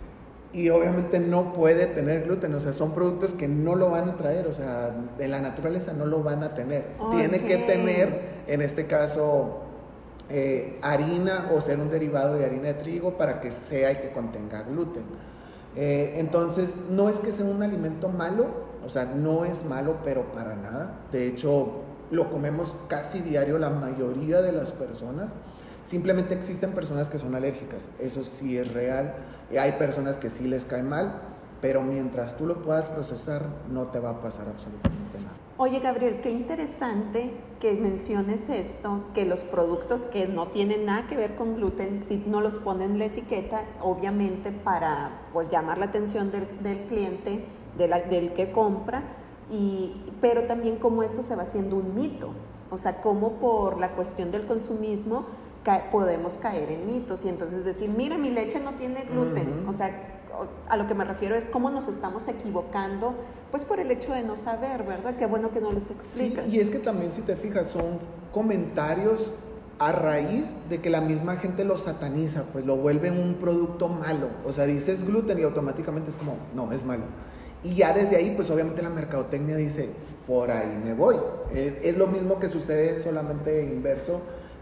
Y 0.53 0.69
obviamente 0.71 1.21
no 1.21 1.53
puede 1.53 1.87
tener 1.87 2.25
gluten, 2.25 2.53
o 2.55 2.61
sea, 2.61 2.73
son 2.73 2.93
productos 2.93 3.33
que 3.33 3.47
no 3.47 3.77
lo 3.77 3.89
van 3.91 4.09
a 4.09 4.17
traer, 4.17 4.49
o 4.49 4.53
sea, 4.53 4.91
en 5.19 5.31
la 5.31 5.41
naturaleza 5.41 5.93
no 5.93 6.07
lo 6.07 6.25
van 6.25 6.43
a 6.43 6.55
tener. 6.55 6.87
Tiene 7.13 7.41
que 7.43 7.57
tener, 7.57 8.41
en 8.49 8.61
este 8.61 8.87
caso, 8.87 9.61
eh, 10.31 10.79
harina 10.83 11.51
o 11.53 11.61
ser 11.61 11.79
un 11.81 11.91
derivado 11.91 12.35
de 12.35 12.45
harina 12.45 12.69
de 12.69 12.75
trigo 12.75 13.19
para 13.19 13.41
que 13.41 13.51
sea 13.51 13.93
y 13.93 13.97
que 13.97 14.13
contenga 14.13 14.63
gluten. 14.63 15.05
Eh, 15.77 16.15
entonces, 16.19 16.77
no 16.91 17.09
es 17.09 17.21
que 17.21 17.33
sea 17.33 17.45
un 17.45 17.63
alimento 17.63 18.09
malo, 18.09 18.47
o 18.85 18.89
sea, 18.89 19.05
no 19.05 19.45
es 19.45 19.65
malo, 19.65 19.99
pero 20.05 20.33
para 20.33 20.55
nada. 20.57 21.01
De 21.13 21.27
hecho, 21.27 21.83
lo 22.11 22.31
comemos 22.31 22.77
casi 22.89 23.21
diario 23.21 23.59
la 23.59 23.71
mayoría 23.71 24.41
de 24.41 24.53
las 24.53 24.73
personas. 24.73 25.35
Simplemente 25.83 26.35
existen 26.35 26.73
personas 26.73 27.09
que 27.09 27.19
son 27.19 27.35
alérgicas, 27.35 27.89
eso 27.99 28.23
sí 28.23 28.57
es 28.59 28.73
real. 28.73 29.15
Hay 29.59 29.73
personas 29.73 30.17
que 30.17 30.31
sí 30.31 30.47
les 30.47 30.65
cae 30.65 30.83
mal, 30.83 31.13
pero 31.61 31.83
mientras 31.83 32.37
tú 32.37 32.47
lo 32.47 32.63
puedas 32.63 32.85
procesar, 32.85 33.47
no 33.69 33.87
te 33.89 33.99
va 33.99 34.11
a 34.11 34.21
pasar 34.21 34.49
absolutamente 34.49 35.10
nada. 35.10 35.10
Oye, 35.63 35.81
Gabriel, 35.81 36.23
qué 36.23 36.31
interesante 36.31 37.35
que 37.61 37.75
menciones 37.75 38.49
esto, 38.49 39.05
que 39.13 39.27
los 39.27 39.45
productos 39.45 40.07
que 40.07 40.27
no 40.27 40.47
tienen 40.47 40.87
nada 40.87 41.07
que 41.07 41.17
ver 41.17 41.35
con 41.35 41.57
gluten, 41.57 42.01
si 42.01 42.17
no 42.17 42.41
los 42.41 42.57
ponen 42.57 42.93
en 42.93 42.99
la 42.99 43.05
etiqueta, 43.05 43.65
obviamente 43.83 44.53
para 44.53 45.21
pues 45.35 45.51
llamar 45.51 45.77
la 45.77 45.85
atención 45.85 46.31
del, 46.31 46.49
del 46.63 46.87
cliente, 46.87 47.45
de 47.77 47.89
la, 47.89 48.01
del 48.01 48.33
que 48.33 48.51
compra, 48.53 49.03
y, 49.51 50.03
pero 50.23 50.47
también 50.47 50.77
como 50.77 51.03
esto 51.03 51.21
se 51.21 51.37
va 51.37 51.43
haciendo 51.43 51.77
un 51.77 51.95
mito, 51.95 52.31
o 52.71 52.79
sea, 52.79 53.03
como 53.03 53.33
por 53.33 53.79
la 53.79 53.91
cuestión 53.91 54.31
del 54.31 54.47
consumismo 54.47 55.27
podemos 55.91 56.39
caer 56.39 56.71
en 56.71 56.87
mitos. 56.87 57.25
Y 57.25 57.29
entonces 57.29 57.67
decir, 57.67 57.91
mira, 57.91 58.17
mi 58.17 58.31
leche 58.31 58.61
no 58.61 58.73
tiene 58.73 59.03
gluten. 59.03 59.65
O 59.69 59.73
sea, 59.73 60.20
a 60.69 60.77
lo 60.77 60.87
que 60.87 60.95
me 60.95 61.05
refiero 61.05 61.35
es 61.35 61.49
cómo 61.49 61.71
nos 61.71 61.89
estamos 61.89 62.29
equivocando, 62.29 63.15
pues 63.51 63.65
por 63.65 63.81
el 63.81 63.91
hecho 63.91 64.13
de 64.13 64.23
no 64.23 64.37
saber, 64.37 64.85
¿verdad? 64.85 65.17
Qué 65.17 65.27
bueno 65.27 65.51
que 65.51 65.61
no 65.61 65.73
los 65.73 65.91
explicas. 65.91 66.47
y 66.49 66.61
es 66.61 66.71
que 66.71 66.79
también 66.79 67.13
si 67.13 67.23
te 67.23 67.37
fijas 67.37 67.69
son 67.69 67.99
comentarios 68.33 69.33
a 69.81 69.93
raíz 69.93 70.57
de 70.69 70.81
que 70.81 70.91
la 70.91 71.01
misma 71.01 71.37
gente 71.37 71.65
lo 71.65 71.79
sataniza, 71.79 72.45
pues 72.53 72.67
lo 72.67 72.77
vuelve 72.77 73.11
un 73.11 73.37
producto 73.37 73.89
malo. 73.89 74.29
O 74.45 74.53
sea, 74.53 74.67
dices 74.67 75.07
gluten 75.07 75.39
y 75.39 75.43
automáticamente 75.43 76.11
es 76.11 76.17
como, 76.17 76.37
no, 76.55 76.71
es 76.71 76.85
malo. 76.85 77.05
Y 77.63 77.75
ya 77.75 77.95
desde 77.95 78.17
ahí, 78.17 78.35
pues 78.37 78.51
obviamente 78.51 78.83
la 78.83 78.91
mercadotecnia 78.91 79.57
dice, 79.57 79.89
por 80.27 80.51
ahí 80.51 80.79
me 80.85 80.93
voy. 80.93 81.17
Es, 81.55 81.79
es 81.83 81.97
lo 81.97 82.07
mismo 82.09 82.39
que 82.39 82.51
sucede 82.51 83.03
solamente 83.03 83.63
inverso 83.63 84.21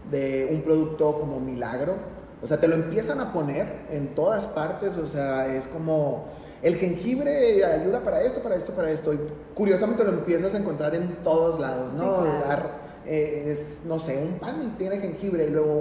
de 0.09 0.47
un 0.51 0.61
producto 0.61 1.19
como 1.19 1.41
Milagro. 1.41 1.95
O 2.41 2.47
sea, 2.47 2.57
te 2.57 2.67
lo 2.67 2.75
empiezan 2.75 3.19
a 3.19 3.33
poner 3.33 3.85
en 3.89 4.15
todas 4.15 4.47
partes, 4.47 4.97
o 4.97 5.07
sea, 5.07 5.53
es 5.53 5.67
como 5.67 6.25
el 6.61 6.75
jengibre 6.75 7.63
ayuda 7.65 8.01
para 8.01 8.21
esto, 8.21 8.41
para 8.41 8.55
esto, 8.55 8.73
para 8.73 8.91
esto. 8.91 9.13
Y 9.13 9.19
curiosamente 9.53 10.03
lo 10.03 10.11
empiezas 10.11 10.53
a 10.53 10.57
encontrar 10.57 10.95
en 10.95 11.17
todos 11.23 11.59
lados, 11.59 11.93
¿no? 11.93 12.25
Eh, 13.05 13.49
es, 13.51 13.81
no 13.85 13.99
sé, 13.99 14.17
un 14.17 14.39
pan 14.39 14.61
y 14.65 14.69
tiene 14.77 14.99
jengibre, 14.99 15.47
y 15.47 15.49
luego 15.49 15.73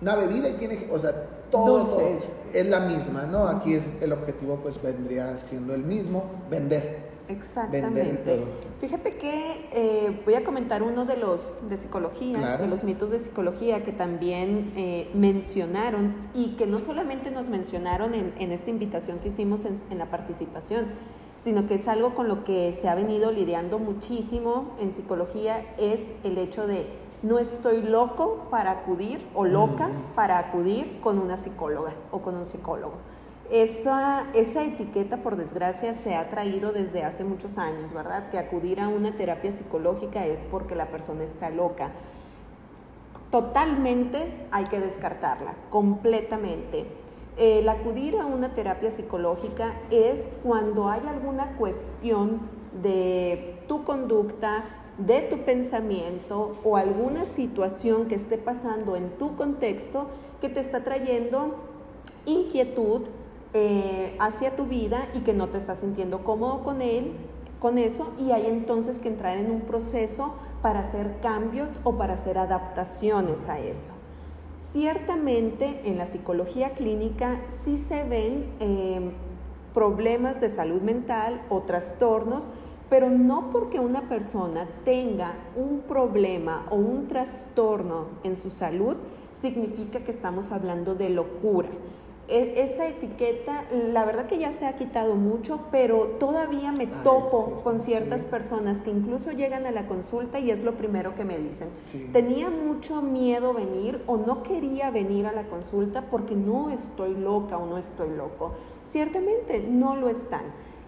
una 0.00 0.16
bebida 0.16 0.48
y 0.48 0.54
tiene, 0.54 0.88
o 0.92 0.98
sea, 0.98 1.12
todo 1.50 2.00
es, 2.00 2.46
es, 2.52 2.66
la 2.66 2.80
misma, 2.80 3.26
¿no? 3.26 3.46
Aquí 3.46 3.74
es 3.74 3.92
el 4.00 4.12
objetivo, 4.12 4.58
pues 4.60 4.82
vendría 4.82 5.38
siendo 5.38 5.74
el 5.74 5.84
mismo, 5.84 6.24
vender. 6.50 7.03
Exactamente. 7.28 8.44
Fíjate 8.80 9.16
que 9.16 9.68
eh, 9.72 10.22
voy 10.24 10.34
a 10.34 10.44
comentar 10.44 10.82
uno 10.82 11.06
de 11.06 11.16
los 11.16 11.68
de 11.68 11.76
psicología, 11.76 12.58
de 12.58 12.68
los 12.68 12.84
mitos 12.84 13.10
de 13.10 13.18
psicología 13.18 13.82
que 13.82 13.92
también 13.92 14.72
eh, 14.76 15.10
mencionaron 15.14 16.14
y 16.34 16.56
que 16.56 16.66
no 16.66 16.78
solamente 16.78 17.30
nos 17.30 17.48
mencionaron 17.48 18.12
en, 18.14 18.52
esta 18.52 18.70
invitación 18.70 19.20
que 19.20 19.28
hicimos 19.28 19.64
en, 19.64 19.74
en, 19.90 19.98
la 19.98 20.06
participación, 20.10 20.86
sino 21.42 21.66
que 21.66 21.74
es 21.74 21.88
algo 21.88 22.14
con 22.14 22.28
lo 22.28 22.44
que 22.44 22.72
se 22.72 22.88
ha 22.88 22.94
venido 22.94 23.32
lidiando 23.32 23.78
muchísimo 23.78 24.74
en 24.78 24.92
psicología, 24.92 25.64
es 25.78 26.02
el 26.24 26.36
hecho 26.36 26.66
de 26.66 26.86
no 27.24 27.38
estoy 27.38 27.80
loco 27.80 28.48
para 28.50 28.70
acudir 28.70 29.26
o 29.34 29.46
loca 29.46 29.90
para 30.14 30.38
acudir 30.38 31.00
con 31.00 31.18
una 31.18 31.38
psicóloga 31.38 31.94
o 32.10 32.20
con 32.20 32.36
un 32.36 32.44
psicólogo. 32.44 32.98
Esa, 33.50 34.26
esa 34.34 34.64
etiqueta, 34.64 35.18
por 35.18 35.36
desgracia, 35.36 35.92
se 35.92 36.14
ha 36.14 36.28
traído 36.28 36.72
desde 36.72 37.04
hace 37.04 37.24
muchos 37.24 37.58
años, 37.58 37.92
¿verdad? 37.92 38.30
Que 38.30 38.38
acudir 38.38 38.80
a 38.80 38.88
una 38.88 39.14
terapia 39.16 39.52
psicológica 39.52 40.24
es 40.24 40.40
porque 40.50 40.74
la 40.74 40.88
persona 40.88 41.24
está 41.24 41.50
loca. 41.50 41.92
Totalmente 43.30 44.46
hay 44.50 44.64
que 44.64 44.80
descartarla, 44.80 45.54
completamente. 45.68 46.86
El 47.36 47.68
acudir 47.68 48.16
a 48.16 48.26
una 48.26 48.54
terapia 48.54 48.90
psicológica 48.90 49.74
es 49.90 50.28
cuando 50.42 50.88
hay 50.88 51.02
alguna 51.06 51.56
cuestión 51.56 52.40
de 52.80 53.60
tu 53.68 53.84
conducta, 53.84 54.64
de 54.98 55.22
tu 55.22 55.44
pensamiento 55.44 56.52
o 56.62 56.76
alguna 56.76 57.24
situación 57.24 58.06
que 58.06 58.14
esté 58.14 58.38
pasando 58.38 58.94
en 58.94 59.10
tu 59.18 59.34
contexto 59.34 60.08
que 60.40 60.48
te 60.48 60.60
está 60.60 60.84
trayendo 60.84 61.56
inquietud, 62.26 63.02
eh, 63.54 64.16
hacia 64.18 64.56
tu 64.56 64.66
vida 64.66 65.08
y 65.14 65.20
que 65.20 65.32
no 65.32 65.48
te 65.48 65.58
estás 65.58 65.78
sintiendo 65.78 66.24
cómodo 66.24 66.64
con 66.64 66.82
él, 66.82 67.12
con 67.60 67.78
eso, 67.78 68.12
y 68.18 68.32
hay 68.32 68.46
entonces 68.46 68.98
que 68.98 69.08
entrar 69.08 69.38
en 69.38 69.50
un 69.50 69.60
proceso 69.60 70.34
para 70.60 70.80
hacer 70.80 71.20
cambios 71.22 71.78
o 71.84 71.96
para 71.96 72.14
hacer 72.14 72.36
adaptaciones 72.36 73.48
a 73.48 73.60
eso. 73.60 73.92
Ciertamente 74.72 75.80
en 75.84 75.98
la 75.98 76.06
psicología 76.06 76.70
clínica 76.70 77.40
sí 77.62 77.76
se 77.78 78.02
ven 78.02 78.52
eh, 78.58 79.12
problemas 79.72 80.40
de 80.40 80.48
salud 80.48 80.82
mental 80.82 81.40
o 81.48 81.62
trastornos, 81.62 82.50
pero 82.90 83.08
no 83.08 83.50
porque 83.50 83.78
una 83.78 84.08
persona 84.08 84.68
tenga 84.84 85.34
un 85.54 85.80
problema 85.80 86.66
o 86.70 86.74
un 86.74 87.06
trastorno 87.06 88.06
en 88.24 88.34
su 88.34 88.50
salud 88.50 88.96
significa 89.32 90.00
que 90.00 90.10
estamos 90.10 90.52
hablando 90.52 90.94
de 90.94 91.10
locura. 91.10 91.68
E, 92.26 92.62
esa 92.62 92.88
etiqueta, 92.88 93.64
la 93.70 94.04
verdad 94.04 94.26
que 94.26 94.38
ya 94.38 94.50
se 94.50 94.66
ha 94.66 94.76
quitado 94.76 95.14
mucho, 95.14 95.60
pero 95.70 96.16
todavía 96.18 96.72
me 96.72 96.86
topo 96.86 97.60
con 97.62 97.80
ciertas 97.80 98.24
personas 98.24 98.80
que 98.80 98.90
incluso 98.90 99.32
llegan 99.32 99.66
a 99.66 99.70
la 99.70 99.86
consulta 99.86 100.38
y 100.38 100.50
es 100.50 100.64
lo 100.64 100.76
primero 100.76 101.14
que 101.14 101.24
me 101.24 101.38
dicen. 101.38 101.68
Tenía 102.12 102.48
mucho 102.48 103.02
miedo 103.02 103.52
venir 103.52 104.02
o 104.06 104.16
no 104.16 104.42
quería 104.42 104.90
venir 104.90 105.26
a 105.26 105.32
la 105.32 105.44
consulta 105.44 106.02
porque 106.10 106.34
no 106.34 106.70
estoy 106.70 107.14
loca 107.14 107.58
o 107.58 107.66
no 107.66 107.76
estoy 107.76 108.10
loco. 108.16 108.52
Ciertamente 108.88 109.60
no 109.60 109.96
lo 109.96 110.08
están. 110.08 110.44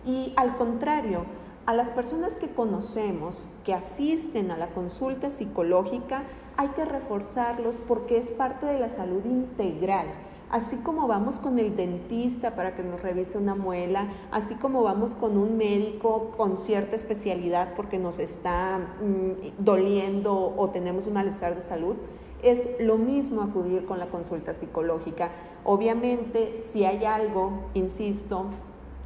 Y 0.07 0.33
al 0.37 0.57
contrario, 0.57 1.25
a 1.67 1.75
las 1.75 1.91
personas 1.91 2.35
que 2.37 2.49
conocemos, 2.49 3.49
que 3.65 3.75
asisten 3.75 4.53
a 4.53 4.57
la 4.57 4.69
consulta 4.69 5.31
psicológica, 5.31 6.23
hay 6.57 6.69
que 6.69 6.85
reforzarlos 6.85 7.83
porque 7.87 8.17
es 8.17 8.31
parte 8.31 8.67
de 8.67 8.79
la 8.79 8.89
salud 8.89 9.25
integral. 9.25 10.07
Así 10.49 10.77
como 10.77 11.09
vamos 11.09 11.41
con 11.41 11.59
el 11.59 11.75
dentista 11.75 12.55
para 12.55 12.77
que 12.77 12.85
nos 12.85 13.03
revise 13.03 13.37
una 13.37 13.57
muela, 13.57 14.09
así 14.31 14.55
como 14.55 14.83
vamos 14.85 15.15
con 15.15 15.37
un 15.37 15.57
médico 15.57 16.31
con 16.37 16.57
cierta 16.57 16.95
especialidad 16.95 17.75
porque 17.75 17.99
nos 17.99 18.21
está 18.21 18.79
mm, 18.79 19.63
doliendo 19.65 20.55
o 20.57 20.71
tenemos 20.71 21.09
un 21.09 21.15
malestar 21.15 21.57
de 21.57 21.63
salud, 21.63 21.97
es 22.43 22.69
lo 22.79 22.97
mismo 22.97 23.43
acudir 23.43 23.87
con 23.87 23.99
la 23.99 24.07
consulta 24.07 24.55
psicológica. 24.55 25.33
Obviamente, 25.65 26.61
si 26.61 26.85
hay 26.85 27.05
algo, 27.05 27.65
insisto, 27.75 28.47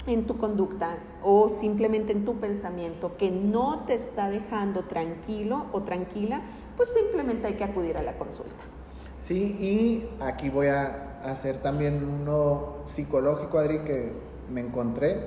en 0.06 0.26
tu 0.26 0.36
conducta 0.36 0.98
o 1.22 1.48
simplemente 1.48 2.12
en 2.12 2.24
tu 2.26 2.34
pensamiento 2.36 3.16
que 3.16 3.30
no 3.30 3.84
te 3.86 3.94
está 3.94 4.28
dejando 4.28 4.82
tranquilo 4.84 5.66
o 5.72 5.82
tranquila, 5.82 6.42
pues 6.76 6.92
simplemente 6.92 7.46
hay 7.46 7.54
que 7.54 7.64
acudir 7.64 7.96
a 7.96 8.02
la 8.02 8.16
consulta. 8.18 8.62
Sí, 9.22 9.56
y 9.60 10.08
aquí 10.22 10.50
voy 10.50 10.68
a 10.68 11.09
hacer 11.24 11.58
también 11.58 12.02
uno 12.04 12.78
psicológico, 12.86 13.58
Adri, 13.58 13.80
que 13.80 14.12
me 14.52 14.60
encontré. 14.60 15.18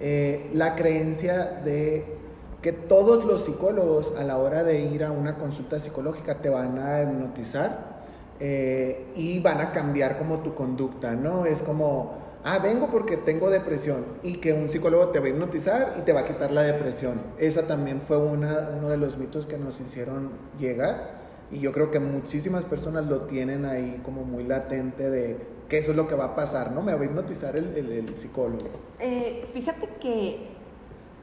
Eh, 0.00 0.50
la 0.54 0.76
creencia 0.76 1.60
de 1.64 2.16
que 2.62 2.72
todos 2.72 3.24
los 3.24 3.44
psicólogos 3.44 4.12
a 4.18 4.24
la 4.24 4.38
hora 4.38 4.64
de 4.64 4.80
ir 4.80 5.04
a 5.04 5.12
una 5.12 5.36
consulta 5.36 5.78
psicológica 5.78 6.36
te 6.36 6.48
van 6.48 6.78
a 6.78 7.02
hipnotizar 7.02 7.98
eh, 8.40 9.06
y 9.14 9.38
van 9.40 9.60
a 9.60 9.72
cambiar 9.72 10.18
como 10.18 10.38
tu 10.38 10.54
conducta, 10.54 11.14
¿no? 11.14 11.46
Es 11.46 11.62
como 11.62 12.16
ah, 12.44 12.58
vengo 12.58 12.88
porque 12.90 13.16
tengo 13.16 13.50
depresión 13.50 14.04
y 14.22 14.36
que 14.36 14.52
un 14.52 14.68
psicólogo 14.68 15.08
te 15.08 15.20
va 15.20 15.26
a 15.26 15.28
hipnotizar 15.30 15.96
y 15.98 16.02
te 16.02 16.12
va 16.12 16.20
a 16.20 16.24
quitar 16.24 16.50
la 16.50 16.62
depresión. 16.62 17.20
Esa 17.38 17.66
también 17.66 18.00
fue 18.00 18.18
una, 18.18 18.70
uno 18.76 18.88
de 18.88 18.96
los 18.96 19.18
mitos 19.18 19.46
que 19.46 19.58
nos 19.58 19.80
hicieron 19.80 20.30
llegar 20.58 21.17
y 21.50 21.60
yo 21.60 21.72
creo 21.72 21.90
que 21.90 22.00
muchísimas 22.00 22.64
personas 22.64 23.06
lo 23.06 23.22
tienen 23.22 23.64
ahí 23.64 24.00
como 24.04 24.24
muy 24.24 24.44
latente 24.44 25.08
de 25.08 25.58
que 25.68 25.78
eso 25.78 25.90
es 25.90 25.96
lo 25.96 26.08
que 26.08 26.14
va 26.14 26.24
a 26.24 26.34
pasar, 26.34 26.72
¿no? 26.72 26.82
Me 26.82 26.94
va 26.94 27.00
a 27.00 27.04
hipnotizar 27.04 27.56
el, 27.56 28.16
psicólogo. 28.16 28.68
Eh, 28.98 29.44
fíjate 29.52 29.88
que 30.00 30.48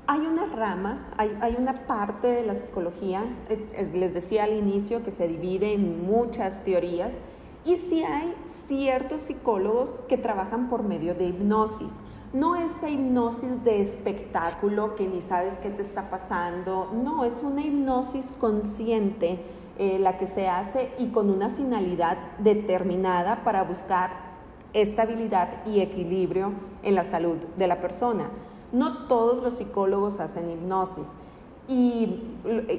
hay 0.07 0.19
una 0.19 0.45
rama, 0.45 1.13
hay, 1.17 1.35
hay, 1.41 1.55
una 1.57 1.87
parte 1.87 2.27
de 2.27 2.45
la 2.45 2.53
psicología, 2.53 3.23
eh, 3.49 3.91
les 3.93 4.13
decía 4.13 4.43
al 4.43 4.53
inicio 4.53 5.03
que 5.03 5.11
se 5.11 5.27
divide 5.27 5.73
en 5.73 6.05
muchas 6.05 6.63
teorías, 6.63 7.15
y 7.65 7.77
sí 7.77 8.03
hay 8.03 8.35
ciertos 8.67 9.21
psicólogos 9.21 10.01
que 10.07 10.17
trabajan 10.17 10.69
por 10.69 10.83
medio 10.83 11.15
de 11.15 11.25
hipnosis. 11.25 12.01
No 12.31 12.55
esta 12.55 12.89
hipnosis 12.89 13.63
de 13.63 13.81
espectáculo 13.81 14.95
que 14.95 15.07
ni 15.07 15.21
sabes 15.21 15.55
qué 15.55 15.71
te 15.71 15.81
está 15.81 16.11
pasando, 16.11 16.91
no, 16.93 17.25
es 17.25 17.41
una 17.41 17.61
hipnosis 17.61 18.31
consciente 18.31 19.39
eh, 19.77 19.99
la 19.99 20.17
que 20.17 20.25
se 20.25 20.47
hace 20.47 20.91
y 20.97 21.07
con 21.07 21.29
una 21.29 21.49
finalidad 21.49 22.17
determinada 22.39 23.43
para 23.43 23.63
buscar 23.63 24.11
estabilidad 24.73 25.65
y 25.65 25.79
equilibrio 25.79 26.53
en 26.83 26.95
la 26.95 27.03
salud 27.03 27.37
de 27.57 27.67
la 27.67 27.79
persona. 27.79 28.29
No 28.71 29.07
todos 29.07 29.41
los 29.41 29.55
psicólogos 29.55 30.19
hacen 30.19 30.49
hipnosis. 30.49 31.15
Y 31.67 32.21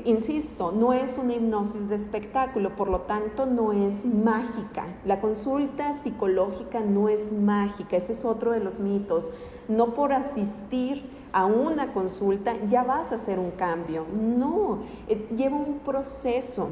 insisto, 0.04 0.70
no 0.70 0.92
es 0.92 1.18
una 1.18 1.34
hipnosis 1.34 1.88
de 1.88 1.96
espectáculo, 1.96 2.76
por 2.76 2.88
lo 2.88 3.00
tanto 3.00 3.44
no 3.44 3.72
es 3.72 4.04
mágica. 4.04 4.86
La 5.04 5.20
consulta 5.20 5.92
psicológica 5.92 6.80
no 6.80 7.08
es 7.08 7.32
mágica, 7.32 7.96
ese 7.96 8.12
es 8.12 8.24
otro 8.24 8.52
de 8.52 8.60
los 8.60 8.78
mitos. 8.78 9.32
No 9.66 9.94
por 9.94 10.12
asistir 10.12 11.10
a 11.32 11.46
una 11.46 11.92
consulta 11.92 12.54
ya 12.68 12.84
vas 12.84 13.10
a 13.10 13.16
hacer 13.16 13.38
un 13.38 13.50
cambio, 13.50 14.06
no, 14.12 14.78
eh, 15.08 15.28
lleva 15.36 15.56
un 15.56 15.80
proceso. 15.80 16.68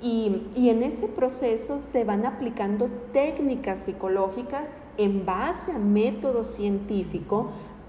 Y, 0.00 0.48
y 0.54 0.70
en 0.70 0.82
ese 0.82 1.08
proceso 1.08 1.78
se 1.78 2.04
van 2.04 2.24
aplicando 2.24 2.88
técnicas 3.12 3.80
psicológicas 3.80 4.68
en 4.96 5.26
base 5.26 5.72
a 5.72 5.78
método 5.78 6.44
científico 6.44 7.48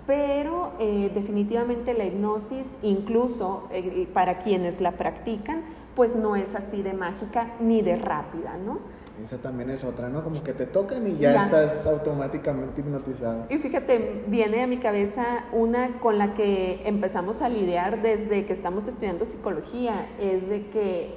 pero 0.09 0.71
eh, 0.79 1.11
definitivamente 1.13 1.93
la 1.93 2.03
hipnosis, 2.03 2.65
incluso 2.81 3.67
eh, 3.71 4.07
para 4.11 4.39
quienes 4.39 4.81
la 4.81 4.93
practican, 4.93 5.61
pues 5.95 6.15
no 6.15 6.35
es 6.35 6.55
así 6.55 6.81
de 6.81 6.95
mágica 6.95 7.53
ni 7.59 7.83
de 7.83 7.95
rápida, 7.95 8.57
¿no? 8.57 8.79
Esa 9.21 9.37
también 9.37 9.69
es 9.69 9.83
otra, 9.83 10.09
¿no? 10.09 10.23
Como 10.23 10.41
que 10.41 10.53
te 10.53 10.65
tocan 10.65 11.05
y 11.05 11.15
ya, 11.17 11.45
estás 11.45 11.85
automáticamente 11.85 12.81
hipnotizado. 12.81 13.45
Y 13.51 13.57
fíjate, 13.57 14.23
viene 14.25 14.63
a 14.63 14.67
mi 14.67 14.77
cabeza 14.77 15.45
una 15.51 15.99
con 15.99 16.17
la 16.17 16.33
que 16.33 16.81
empezamos 16.85 17.43
a 17.43 17.49
lidiar 17.49 18.01
desde 18.01 18.47
que 18.47 18.53
estamos 18.53 18.87
estudiando 18.87 19.25
psicología, 19.25 20.09
es 20.19 20.49
de 20.49 20.69
que 20.69 21.13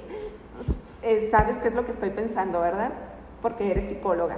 eh, 1.01 1.29
sabes 1.31 1.57
qué 1.57 1.67
es 1.67 1.75
lo 1.75 1.85
que 1.85 1.91
estoy 1.91 2.09
pensando, 2.09 2.61
¿verdad? 2.61 2.91
Porque 3.41 3.71
eres 3.71 3.85
psicóloga 3.85 4.37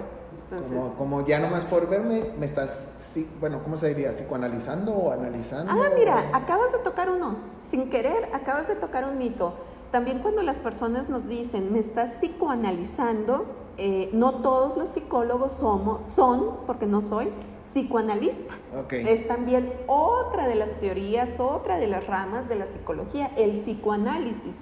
como, 0.49 0.95
como, 0.95 1.25
ya 1.25 1.39
nomás 1.39 1.65
por 1.65 1.89
verme, 1.89 2.23
me 2.37 2.45
estás, 2.45 2.83
sí, 2.99 3.27
bueno, 3.39 3.63
¿cómo 3.63 3.77
se 3.77 3.89
diría? 3.89 4.13
¿Psicoanalizando 4.13 4.93
o 4.93 5.11
analizando? 5.11 5.71
Ah, 5.71 5.89
mira, 5.97 6.29
acabas 6.33 6.71
de 6.71 6.79
tocar 6.79 7.09
uno. 7.09 7.35
Sin 7.69 7.89
querer, 7.89 8.29
acabas 8.33 8.67
de 8.67 8.75
tocar 8.75 9.05
un 9.05 9.17
mito. 9.17 9.53
También 9.91 10.19
cuando 10.19 10.43
las 10.43 10.59
personas 10.59 11.09
nos 11.09 11.27
dicen, 11.27 11.71
me 11.71 11.79
estás 11.79 12.17
psicoanalizando, 12.19 13.45
eh, 13.77 14.09
no 14.13 14.35
todos 14.35 14.77
los 14.77 14.89
psicólogos 14.89 15.51
somos, 15.51 16.07
son, 16.07 16.57
porque 16.67 16.85
no 16.85 17.01
soy, 17.01 17.29
psicoanalista. 17.63 18.55
Okay. 18.83 19.07
Es 19.07 19.27
también 19.27 19.73
otra 19.87 20.47
de 20.47 20.55
las 20.55 20.79
teorías, 20.79 21.39
otra 21.39 21.77
de 21.77 21.87
las 21.87 22.05
ramas 22.05 22.47
de 22.47 22.55
la 22.55 22.67
psicología, 22.67 23.31
el 23.35 23.51
psicoanálisis. 23.51 24.55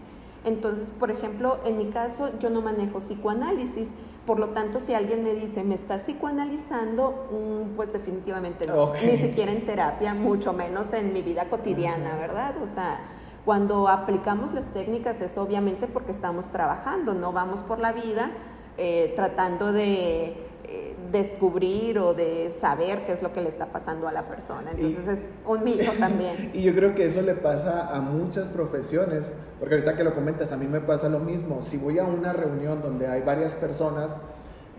Entonces, 0.45 0.91
por 0.91 1.11
ejemplo, 1.11 1.59
en 1.65 1.77
mi 1.77 1.89
caso, 1.89 2.31
yo 2.39 2.49
no 2.49 2.61
manejo 2.61 2.99
psicoanálisis, 2.99 3.89
por 4.25 4.39
lo 4.39 4.49
tanto, 4.49 4.79
si 4.79 4.93
alguien 4.93 5.23
me 5.23 5.33
dice, 5.33 5.63
me 5.63 5.75
está 5.75 5.97
psicoanalizando, 5.97 7.27
mm, 7.31 7.75
pues 7.75 7.91
definitivamente 7.91 8.67
no. 8.67 8.93
Ni 9.03 9.17
siquiera 9.17 9.51
en 9.51 9.65
terapia, 9.65 10.13
mucho 10.13 10.53
menos 10.53 10.93
en 10.93 11.13
mi 11.13 11.21
vida 11.21 11.49
cotidiana, 11.49 12.15
¿verdad? 12.17 12.55
O 12.63 12.67
sea, 12.67 12.99
cuando 13.45 13.89
aplicamos 13.89 14.53
las 14.53 14.67
técnicas 14.67 15.19
es 15.21 15.37
obviamente 15.37 15.87
porque 15.87 16.11
estamos 16.11 16.45
trabajando, 16.51 17.13
no 17.13 17.33
vamos 17.33 17.61
por 17.61 17.79
la 17.79 17.91
vida 17.91 18.31
eh, 18.77 19.13
tratando 19.15 19.73
de 19.73 20.42
descubrir 21.13 21.99
o 21.99 22.13
de 22.13 22.49
saber 22.49 23.05
qué 23.05 23.13
es 23.13 23.21
lo 23.21 23.31
que 23.31 23.39
le 23.39 23.47
está 23.47 23.67
pasando 23.67 24.07
a 24.09 24.11
la 24.11 24.27
persona. 24.27 24.71
Entonces 24.71 25.07
es 25.07 25.19
un 25.45 25.63
mito 25.63 25.91
también. 25.97 26.51
Y 26.53 26.63
yo 26.63 26.73
creo 26.73 26.93
que 26.93 27.05
eso 27.05 27.21
le 27.21 27.35
pasa 27.35 27.95
a 27.95 28.01
muchas 28.01 28.47
profesiones, 28.47 29.31
porque 29.59 29.75
ahorita 29.75 29.95
que 29.95 30.03
lo 30.03 30.13
comentas, 30.13 30.51
a 30.51 30.57
mí 30.57 30.67
me 30.67 30.81
pasa 30.81 31.07
lo 31.07 31.19
mismo. 31.19 31.61
Si 31.61 31.77
voy 31.77 31.99
a 31.99 32.03
una 32.03 32.33
reunión 32.33 32.81
donde 32.81 33.07
hay 33.07 33.21
varias 33.21 33.53
personas 33.53 34.11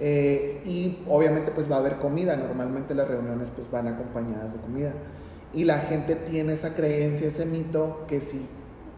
eh, 0.00 0.60
y 0.64 1.04
obviamente 1.08 1.52
pues 1.52 1.70
va 1.70 1.76
a 1.76 1.78
haber 1.78 1.96
comida, 1.96 2.36
normalmente 2.36 2.94
las 2.94 3.08
reuniones 3.08 3.48
pues 3.54 3.70
van 3.70 3.88
acompañadas 3.88 4.52
de 4.52 4.58
comida. 4.58 4.92
Y 5.54 5.64
la 5.64 5.78
gente 5.78 6.16
tiene 6.16 6.52
esa 6.52 6.74
creencia, 6.74 7.28
ese 7.28 7.46
mito, 7.46 8.04
que 8.08 8.20
si 8.20 8.46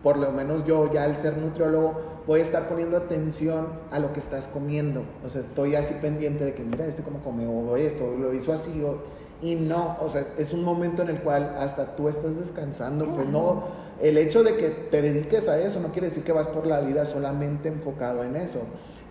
por 0.06 0.18
lo 0.18 0.30
menos 0.30 0.64
yo 0.64 0.88
ya 0.92 1.02
al 1.02 1.16
ser 1.16 1.36
nutriólogo 1.36 2.00
voy 2.28 2.38
a 2.38 2.42
estar 2.44 2.68
poniendo 2.68 2.96
atención 2.96 3.66
a 3.90 3.98
lo 3.98 4.12
que 4.12 4.20
estás 4.20 4.46
comiendo. 4.46 5.02
O 5.26 5.30
sea, 5.30 5.40
estoy 5.40 5.74
así 5.74 5.94
pendiente 6.00 6.44
de 6.44 6.54
que, 6.54 6.64
mira, 6.64 6.86
este 6.86 7.02
cómo 7.02 7.18
come, 7.18 7.44
o 7.44 7.74
esto, 7.74 8.04
o 8.04 8.16
lo 8.16 8.32
hizo 8.32 8.52
así, 8.52 8.80
o, 8.84 8.98
y 9.42 9.56
no, 9.56 9.96
o 10.00 10.08
sea, 10.08 10.24
es 10.38 10.52
un 10.52 10.62
momento 10.62 11.02
en 11.02 11.08
el 11.08 11.22
cual 11.22 11.56
hasta 11.58 11.96
tú 11.96 12.08
estás 12.08 12.38
descansando, 12.38 13.12
pues 13.16 13.26
no, 13.26 13.64
el 14.00 14.16
hecho 14.16 14.44
de 14.44 14.56
que 14.56 14.68
te 14.68 15.02
dediques 15.02 15.48
a 15.48 15.58
eso 15.58 15.80
no 15.80 15.88
quiere 15.88 16.06
decir 16.06 16.22
que 16.22 16.30
vas 16.30 16.46
por 16.46 16.68
la 16.68 16.78
vida 16.78 17.04
solamente 17.04 17.66
enfocado 17.66 18.22
en 18.22 18.36
eso. 18.36 18.60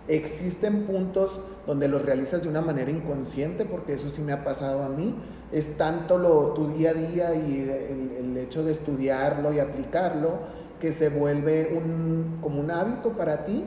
Existen 0.08 0.86
puntos 0.86 1.40
donde 1.66 1.88
los 1.88 2.06
realizas 2.06 2.42
de 2.42 2.48
una 2.48 2.62
manera 2.62 2.90
inconsciente, 2.90 3.66
porque 3.66 3.92
eso 3.92 4.08
sí 4.08 4.22
me 4.22 4.32
ha 4.32 4.44
pasado 4.44 4.82
a 4.82 4.88
mí. 4.88 5.14
Es 5.52 5.76
tanto 5.76 6.16
lo, 6.16 6.54
tu 6.54 6.68
día 6.68 6.90
a 6.90 6.94
día 6.94 7.34
y 7.34 7.68
el 8.18 8.34
hecho 8.38 8.64
de 8.64 8.72
estudiarlo 8.72 9.52
y 9.52 9.58
aplicarlo, 9.58 10.64
que 10.80 10.92
se 10.92 11.08
vuelve 11.08 11.72
un, 11.74 12.38
como 12.42 12.60
un 12.60 12.70
hábito 12.70 13.10
para 13.10 13.44
ti. 13.44 13.64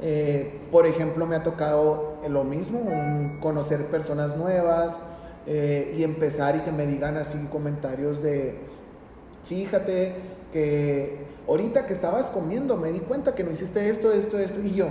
Eh, 0.00 0.60
por 0.70 0.86
ejemplo, 0.86 1.26
me 1.26 1.36
ha 1.36 1.42
tocado 1.42 2.16
lo 2.28 2.44
mismo, 2.44 2.80
conocer 3.40 3.86
personas 3.86 4.36
nuevas 4.36 4.98
eh, 5.46 5.94
y 5.96 6.02
empezar 6.02 6.56
y 6.56 6.60
que 6.60 6.72
me 6.72 6.86
digan 6.86 7.16
así 7.16 7.38
comentarios 7.50 8.22
de, 8.22 8.58
fíjate 9.44 10.14
que 10.52 11.18
ahorita 11.48 11.86
que 11.86 11.92
estabas 11.92 12.30
comiendo 12.30 12.76
me 12.76 12.92
di 12.92 13.00
cuenta 13.00 13.34
que 13.34 13.44
no 13.44 13.50
hiciste 13.50 13.88
esto, 13.88 14.12
esto, 14.12 14.38
esto, 14.38 14.60
y 14.60 14.74
yo, 14.74 14.88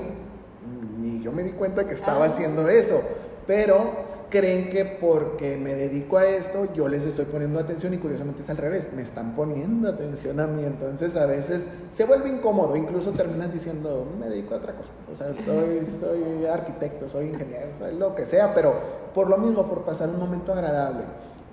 ni 0.99 1.21
yo 1.21 1.31
me 1.31 1.43
di 1.43 1.51
cuenta 1.51 1.85
que 1.87 1.93
estaba 1.93 2.25
haciendo 2.25 2.67
eso, 2.69 3.01
pero 3.47 4.10
creen 4.31 4.69
que 4.69 4.85
porque 4.85 5.57
me 5.57 5.75
dedico 5.75 6.17
a 6.17 6.25
esto, 6.25 6.73
yo 6.73 6.87
les 6.87 7.03
estoy 7.03 7.25
poniendo 7.25 7.59
atención 7.59 7.93
y 7.93 7.97
curiosamente 7.97 8.41
es 8.41 8.49
al 8.49 8.57
revés, 8.57 8.89
me 8.95 9.01
están 9.01 9.35
poniendo 9.35 9.89
atención 9.89 10.39
a 10.39 10.47
mí, 10.47 10.63
entonces 10.63 11.15
a 11.17 11.27
veces 11.27 11.69
se 11.91 12.05
vuelve 12.05 12.29
incómodo, 12.29 12.75
incluso 12.75 13.11
terminas 13.11 13.53
diciendo, 13.53 14.07
me 14.19 14.29
dedico 14.29 14.55
a 14.55 14.57
otra 14.57 14.73
cosa, 14.73 14.91
o 15.11 15.15
sea, 15.15 15.27
soy, 15.33 15.85
soy 15.85 16.45
arquitecto, 16.45 17.09
soy 17.09 17.27
ingeniero, 17.27 17.67
soy 17.77 17.95
lo 17.95 18.15
que 18.15 18.25
sea, 18.25 18.55
pero 18.55 18.73
por 19.13 19.29
lo 19.29 19.37
mismo, 19.37 19.65
por 19.65 19.83
pasar 19.83 20.09
un 20.09 20.19
momento 20.19 20.53
agradable. 20.53 21.03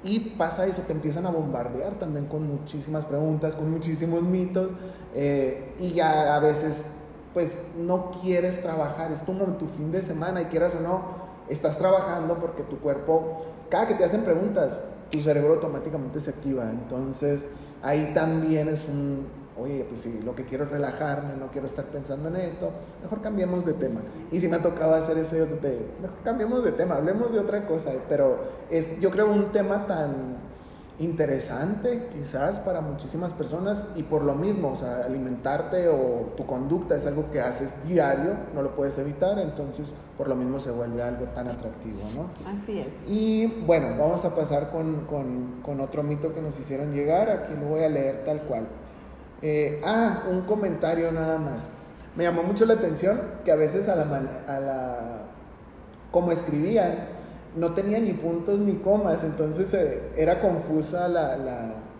Y 0.04 0.20
pasa 0.20 0.64
eso, 0.64 0.82
te 0.82 0.92
empiezan 0.92 1.26
a 1.26 1.30
bombardear 1.30 1.96
también 1.96 2.26
con 2.26 2.46
muchísimas 2.46 3.04
preguntas, 3.04 3.56
con 3.56 3.68
muchísimos 3.68 4.22
mitos, 4.22 4.70
eh, 5.14 5.74
y 5.80 5.92
ya 5.92 6.36
a 6.36 6.38
veces 6.38 6.82
pues 7.34 7.62
no 7.76 8.10
quieres 8.22 8.62
trabajar, 8.62 9.12
es 9.12 9.20
como 9.20 9.44
tu 9.58 9.66
fin 9.66 9.92
de 9.92 10.02
semana 10.02 10.42
y 10.42 10.44
quieras 10.46 10.74
o 10.76 10.80
no, 10.80 11.04
estás 11.48 11.78
trabajando 11.78 12.38
porque 12.38 12.62
tu 12.62 12.78
cuerpo, 12.78 13.42
cada 13.68 13.86
que 13.86 13.94
te 13.94 14.04
hacen 14.04 14.22
preguntas, 14.22 14.84
tu 15.10 15.20
cerebro 15.22 15.54
automáticamente 15.54 16.20
se 16.20 16.30
activa. 16.30 16.70
Entonces 16.70 17.48
ahí 17.82 18.12
también 18.14 18.68
es 18.68 18.86
un, 18.88 19.26
oye, 19.56 19.84
pues 19.88 20.02
si 20.02 20.20
lo 20.20 20.34
que 20.34 20.44
quiero 20.44 20.64
es 20.64 20.70
relajarme, 20.70 21.34
no 21.38 21.50
quiero 21.50 21.66
estar 21.66 21.86
pensando 21.86 22.28
en 22.28 22.36
esto, 22.36 22.70
mejor 23.02 23.20
cambiemos 23.20 23.64
de 23.64 23.72
tema. 23.74 24.00
Y 24.30 24.40
si 24.40 24.48
me 24.48 24.58
tocaba 24.58 24.96
hacer 24.96 25.18
eso, 25.18 25.36
mejor 25.36 26.18
cambiemos 26.24 26.64
de 26.64 26.72
tema, 26.72 26.96
hablemos 26.96 27.32
de 27.32 27.40
otra 27.40 27.66
cosa. 27.66 27.92
Pero 28.08 28.38
es, 28.70 28.98
yo 29.00 29.10
creo, 29.10 29.30
un 29.30 29.52
tema 29.52 29.86
tan 29.86 30.47
interesante 30.98 32.08
quizás 32.12 32.58
para 32.58 32.80
muchísimas 32.80 33.32
personas 33.32 33.86
y 33.94 34.02
por 34.02 34.24
lo 34.24 34.34
mismo, 34.34 34.72
o 34.72 34.76
sea, 34.76 35.02
alimentarte 35.04 35.88
o 35.88 36.32
tu 36.36 36.44
conducta 36.44 36.96
es 36.96 37.06
algo 37.06 37.30
que 37.30 37.40
haces 37.40 37.74
diario, 37.86 38.32
no 38.54 38.62
lo 38.62 38.74
puedes 38.74 38.98
evitar, 38.98 39.38
entonces 39.38 39.92
por 40.16 40.28
lo 40.28 40.34
mismo 40.34 40.58
se 40.58 40.72
vuelve 40.72 41.02
algo 41.02 41.26
tan 41.26 41.48
atractivo, 41.48 42.00
¿no? 42.16 42.30
Así 42.50 42.80
es. 42.80 42.88
Y 43.06 43.46
bueno, 43.46 43.90
vamos 43.98 44.24
a 44.24 44.34
pasar 44.34 44.70
con, 44.70 45.06
con, 45.06 45.60
con 45.62 45.80
otro 45.80 46.02
mito 46.02 46.34
que 46.34 46.40
nos 46.40 46.58
hicieron 46.58 46.92
llegar, 46.92 47.30
aquí 47.30 47.52
lo 47.54 47.68
voy 47.68 47.84
a 47.84 47.88
leer 47.88 48.24
tal 48.24 48.42
cual. 48.42 48.66
Eh, 49.40 49.80
ah, 49.84 50.24
un 50.30 50.42
comentario 50.42 51.12
nada 51.12 51.38
más. 51.38 51.70
Me 52.16 52.24
llamó 52.24 52.42
mucho 52.42 52.66
la 52.66 52.74
atención 52.74 53.20
que 53.44 53.52
a 53.52 53.56
veces 53.56 53.88
a 53.88 53.94
la, 53.94 54.02
a 54.48 54.60
la 54.60 54.98
como 56.10 56.32
escribían, 56.32 57.17
no 57.56 57.72
tenía 57.72 57.98
ni 57.98 58.12
puntos 58.12 58.58
ni 58.58 58.74
comas, 58.74 59.24
entonces 59.24 59.72
eh, 59.74 60.02
era 60.16 60.40
confusa 60.40 61.08
la, 61.08 61.36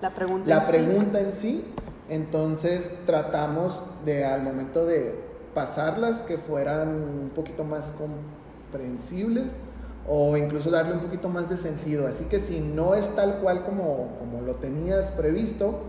la, 0.01 0.11
pregunta, 0.15 0.49
la 0.49 0.63
en, 0.63 0.67
pregunta 0.67 1.19
sí. 1.19 1.25
en 1.25 1.33
sí. 1.33 1.65
Entonces 2.09 2.91
tratamos 3.05 3.83
de 4.05 4.25
al 4.25 4.43
momento 4.43 4.87
de 4.87 5.15
pasarlas 5.55 6.23
que 6.23 6.39
fueran 6.39 6.89
un 6.89 7.31
poquito 7.35 7.65
más 7.65 7.93
comprensibles 7.93 9.57
o 10.09 10.37
incluso 10.39 10.71
darle 10.71 10.95
un 10.95 11.01
poquito 11.01 11.29
más 11.29 11.51
de 11.51 11.59
sentido. 11.59 12.07
Así 12.07 12.25
que 12.25 12.41
si 12.41 12.61
no 12.61 12.95
es 12.95 13.15
tal 13.15 13.39
cual 13.41 13.63
como, 13.65 14.17
como 14.19 14.41
lo 14.41 14.55
tenías 14.55 15.09
previsto, 15.09 15.81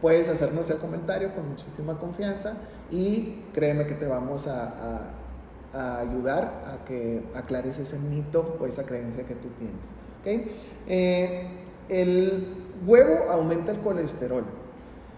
puedes 0.00 0.28
hacernos 0.28 0.68
el 0.70 0.78
comentario 0.78 1.32
con 1.32 1.48
muchísima 1.48 1.98
confianza 1.98 2.54
y 2.90 3.44
créeme 3.52 3.86
que 3.86 3.94
te 3.94 4.06
vamos 4.06 4.48
a 4.48 4.64
a 4.64 5.00
ayudar 5.72 6.64
a 6.66 6.84
que 6.84 7.22
aclares 7.34 7.78
ese 7.78 7.98
mito 7.98 8.56
o 8.60 8.66
esa 8.66 8.84
creencia 8.84 9.24
que 9.24 9.34
tú 9.34 9.48
tienes. 9.58 9.90
Eh, 10.86 11.46
el 11.88 12.46
huevo 12.86 13.30
aumenta 13.30 13.72
el 13.72 13.78
colesterol. 13.78 14.44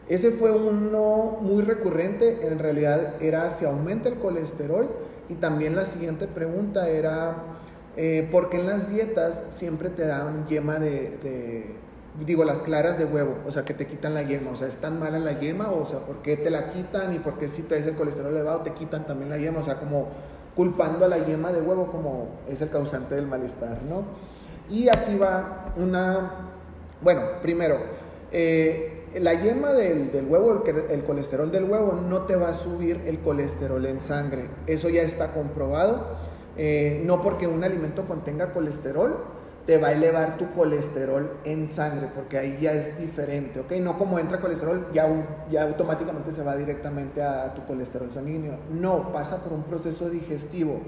Ese 0.08 0.32
fue 0.32 0.50
uno 0.50 1.38
muy 1.40 1.62
recurrente, 1.62 2.46
en 2.46 2.58
realidad 2.58 3.14
era 3.20 3.48
si 3.48 3.64
aumenta 3.64 4.08
el 4.08 4.16
colesterol 4.16 4.88
y 5.28 5.34
también 5.34 5.76
la 5.76 5.86
siguiente 5.86 6.26
pregunta 6.26 6.88
era, 6.88 7.36
eh, 7.96 8.28
¿por 8.32 8.50
qué 8.50 8.58
en 8.58 8.66
las 8.66 8.90
dietas 8.90 9.44
siempre 9.50 9.88
te 9.88 10.04
dan 10.04 10.46
yema 10.48 10.80
de, 10.80 11.16
de, 11.22 11.76
digo, 12.26 12.42
las 12.42 12.58
claras 12.58 12.98
de 12.98 13.04
huevo? 13.04 13.36
O 13.46 13.52
sea, 13.52 13.64
que 13.64 13.72
te 13.72 13.86
quitan 13.86 14.14
la 14.14 14.22
yema, 14.22 14.50
o 14.50 14.56
sea, 14.56 14.66
¿es 14.66 14.78
tan 14.78 14.98
mala 14.98 15.20
la 15.20 15.38
yema? 15.38 15.70
O 15.70 15.86
sea, 15.86 16.00
¿por 16.00 16.22
qué 16.22 16.36
te 16.36 16.50
la 16.50 16.70
quitan 16.70 17.14
y 17.14 17.20
por 17.20 17.38
qué 17.38 17.48
si 17.48 17.62
traes 17.62 17.86
el 17.86 17.94
colesterol 17.94 18.32
elevado 18.32 18.62
te 18.62 18.72
quitan 18.72 19.06
también 19.06 19.30
la 19.30 19.38
yema? 19.38 19.60
O 19.60 19.62
sea, 19.62 19.78
como 19.78 20.08
culpando 20.54 21.04
a 21.04 21.08
la 21.08 21.18
yema 21.18 21.52
de 21.52 21.60
huevo 21.60 21.86
como 21.90 22.28
es 22.48 22.60
el 22.60 22.70
causante 22.70 23.14
del 23.14 23.26
malestar, 23.26 23.82
¿no? 23.82 24.04
Y 24.68 24.88
aquí 24.88 25.16
va 25.16 25.72
una, 25.76 26.30
bueno, 27.02 27.22
primero, 27.42 27.78
eh, 28.32 29.00
la 29.18 29.34
yema 29.34 29.72
del, 29.72 30.12
del 30.12 30.26
huevo, 30.26 30.62
el, 30.66 31.02
colesterol 31.02 31.50
del 31.50 31.64
huevo, 31.64 31.92
no 31.92 32.22
te 32.22 32.36
va 32.36 32.50
a 32.50 32.54
subir 32.54 33.02
el 33.06 33.18
colesterol 33.18 33.84
en 33.86 34.00
sangre. 34.00 34.46
Eso 34.66 34.88
ya 34.88 35.02
está 35.02 35.32
comprobado. 35.32 36.18
Eh, 36.56 37.02
no 37.04 37.22
porque 37.22 37.46
un 37.46 37.64
alimento 37.64 38.06
contenga 38.06 38.52
colesterol, 38.52 39.16
te 39.66 39.78
va 39.78 39.88
a 39.88 39.92
elevar 39.92 40.38
tu 40.38 40.50
colesterol 40.52 41.38
en 41.44 41.66
sangre, 41.66 42.08
porque 42.14 42.38
ahí 42.38 42.58
ya 42.60 42.72
es 42.72 42.98
diferente, 42.98 43.60
¿ok? 43.60 43.72
No 43.80 43.96
como 43.98 44.18
entra 44.18 44.40
colesterol, 44.40 44.88
ya, 44.92 45.06
ya 45.50 45.64
automáticamente 45.64 46.32
se 46.32 46.42
va 46.42 46.56
directamente 46.56 47.22
a, 47.22 47.54
tu 47.54 47.64
colesterol 47.64 48.12
sanguíneo. 48.12 48.58
No, 48.72 49.12
pasa 49.12 49.42
por 49.42 49.52
un 49.52 49.64
proceso 49.64 50.08
digestivo. 50.10 50.80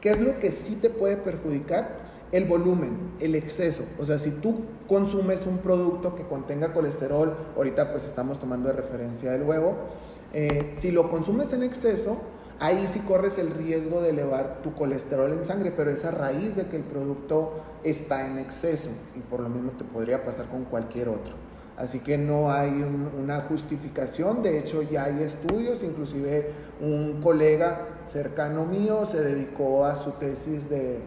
¿Qué 0.00 0.10
es 0.10 0.20
lo 0.20 0.38
que 0.38 0.50
sí 0.50 0.76
te 0.76 0.90
puede 0.90 1.16
perjudicar? 1.16 2.10
El 2.32 2.44
volumen, 2.44 3.12
el 3.20 3.34
exceso. 3.34 3.84
O 3.98 4.04
sea, 4.04 4.18
si 4.18 4.30
tú 4.30 4.60
consumes 4.86 5.46
un 5.46 5.58
producto 5.58 6.14
que 6.14 6.22
contenga 6.22 6.72
colesterol, 6.72 7.36
ahorita 7.56 7.90
pues 7.90 8.06
estamos 8.06 8.38
tomando 8.38 8.68
de 8.68 8.74
referencia 8.74 9.34
el 9.34 9.42
huevo, 9.42 9.74
eh, 10.32 10.70
si 10.72 10.92
lo 10.92 11.10
consumes 11.10 11.52
en 11.52 11.64
exceso, 11.64 12.18
ahí 12.60 12.86
sí 12.92 13.00
corres 13.00 13.38
el 13.38 13.50
riesgo 13.50 14.00
de 14.00 14.10
elevar 14.10 14.60
tu 14.62 14.74
colesterol 14.74 15.32
en 15.32 15.44
sangre, 15.44 15.72
pero 15.74 15.90
es 15.90 16.04
a 16.04 16.10
raíz 16.10 16.54
de 16.56 16.66
que 16.66 16.76
el 16.76 16.82
producto 16.82 17.54
está 17.82 18.26
en 18.26 18.38
exceso 18.38 18.90
y 19.16 19.20
por 19.20 19.40
lo 19.40 19.48
mismo 19.48 19.72
te 19.72 19.84
podría 19.84 20.22
pasar 20.22 20.46
con 20.46 20.64
cualquier 20.64 21.08
otro. 21.08 21.34
Así 21.76 22.00
que 22.00 22.18
no 22.18 22.52
hay 22.52 22.68
un, 22.68 23.10
una 23.18 23.40
justificación, 23.40 24.42
de 24.42 24.58
hecho 24.58 24.82
ya 24.82 25.04
hay 25.04 25.22
estudios, 25.22 25.82
inclusive 25.82 26.50
un 26.80 27.22
colega 27.22 27.88
cercano 28.06 28.66
mío 28.66 29.06
se 29.06 29.22
dedicó 29.22 29.86
a 29.86 29.96
su 29.96 30.12
tesis 30.12 30.68
de 30.68 30.98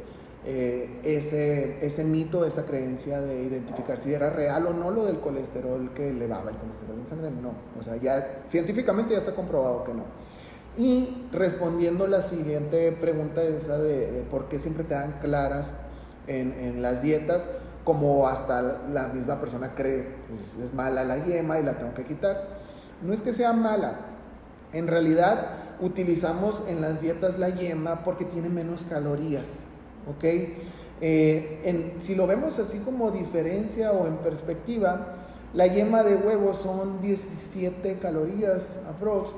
eh, 0.45 0.99
ese, 1.03 1.77
ese 1.85 2.03
mito, 2.03 2.43
esa 2.45 2.65
creencia 2.65 3.21
de 3.21 3.43
identificar 3.43 4.01
si 4.01 4.13
era 4.13 4.29
real 4.29 4.67
o 4.67 4.73
no 4.73 4.91
lo 4.91 5.05
del 5.05 5.19
colesterol 5.19 5.91
que 5.93 6.09
elevaba 6.09 6.49
el 6.49 6.57
colesterol 6.57 6.99
en 6.99 7.07
sangre. 7.07 7.31
No, 7.31 7.53
o 7.79 7.83
sea, 7.83 7.95
ya 7.95 8.43
científicamente 8.47 9.13
ya 9.13 9.19
está 9.19 9.33
comprobado 9.33 9.83
que 9.83 9.93
no. 9.93 10.03
Y 10.77 11.27
respondiendo 11.31 12.07
la 12.07 12.21
siguiente 12.21 12.91
pregunta 12.91 13.43
esa 13.43 13.77
de, 13.77 14.25
por 14.31 14.47
qué 14.47 14.57
siempre 14.57 14.83
te 14.83 14.95
dan 14.95 15.19
claras 15.21 15.73
en, 16.27 16.53
en, 16.53 16.81
las 16.81 17.01
dietas, 17.01 17.49
como 17.83 18.27
hasta 18.27 18.81
la 18.91 19.07
misma 19.09 19.39
persona 19.39 19.75
cree, 19.75 20.07
pues 20.29 20.65
es 20.65 20.73
mala 20.73 21.03
la 21.03 21.23
yema 21.23 21.59
y 21.59 21.63
la 21.63 21.77
tengo 21.77 21.93
que 21.93 22.05
quitar. 22.05 22.47
No 23.03 23.13
es 23.13 23.21
que 23.21 23.33
sea 23.33 23.53
mala, 23.53 23.99
en 24.71 24.87
realidad 24.87 25.47
utilizamos 25.81 26.63
en 26.67 26.81
las 26.81 27.01
dietas 27.01 27.37
la 27.37 27.49
yema 27.49 28.03
porque 28.03 28.25
tiene 28.25 28.49
menos 28.49 28.81
calorías, 28.89 29.65
¿ok? 30.09 30.23
Eh, 31.01 31.61
en, 31.65 31.93
si 31.99 32.15
lo 32.15 32.27
vemos 32.27 32.59
así 32.59 32.79
como 32.79 33.11
diferencia 33.11 33.91
o 33.91 34.07
en 34.07 34.17
perspectiva, 34.17 35.17
la 35.53 35.67
yema 35.67 36.03
de 36.03 36.15
huevo 36.15 36.53
son 36.53 37.01
17 37.01 37.99
calorías 37.99 38.79
aprox 38.89 39.29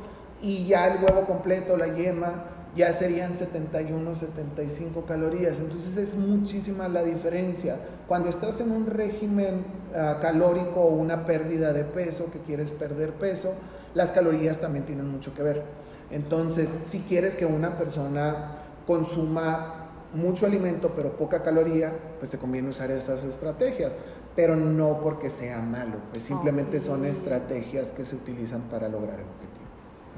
y 0.41 0.65
ya 0.65 0.88
el 0.88 1.04
huevo 1.04 1.26
completo, 1.26 1.78
la 1.78 1.88
yema, 1.88 2.45
ya 2.76 2.91
serían 2.91 3.34
71, 3.34 4.15
75 4.15 5.06
calorías. 5.06 5.60
Entonces 5.60 5.98
es 5.98 6.15
muchísima 6.15 6.88
la 6.88 7.04
diferencia. 7.04 7.78
Cuando 8.08 8.30
estás 8.30 8.60
en 8.60 8.71
un 8.71 8.86
régimen 8.86 9.63
uh, 9.91 10.19
calórico 10.21 10.82
o 10.82 10.95
una 10.95 11.26
pérdida 11.26 11.74
de 11.74 11.86
peso, 11.86 12.30
que 12.32 12.39
quieres 12.39 12.71
perder 12.71 13.13
peso, 13.13 13.54
las 13.93 14.12
calorías 14.12 14.60
también 14.60 14.86
tienen 14.86 15.08
mucho 15.08 15.34
que 15.34 15.41
ver. 15.41 15.63
Entonces, 16.12 16.69
si 16.84 17.00
quieres 17.00 17.36
que 17.36 17.45
una 17.45 17.78
persona 17.78 18.58
consuma 18.86 19.82
mucho 20.13 20.45
alimento 20.45 20.93
pero 20.95 21.17
poca 21.17 21.43
caloría, 21.43 21.93
pues 22.19 22.30
te 22.30 22.38
conviene 22.38 22.69
usar 22.69 22.91
esas 22.91 23.24
estrategias. 23.24 23.93
Pero 24.36 24.58
no 24.58 25.00
porque 25.00 25.30
sea 25.30 25.60
malo, 25.60 25.95
pues 26.12 26.26
simplemente 26.26 26.82
son 26.82 27.06
estrategias 27.06 27.88
que 27.91 28.04
se 28.04 28.17
utilizan 28.17 28.63
para 28.63 28.89
lograr 28.89 29.17
el 29.17 29.26
objetivo. 29.26 29.64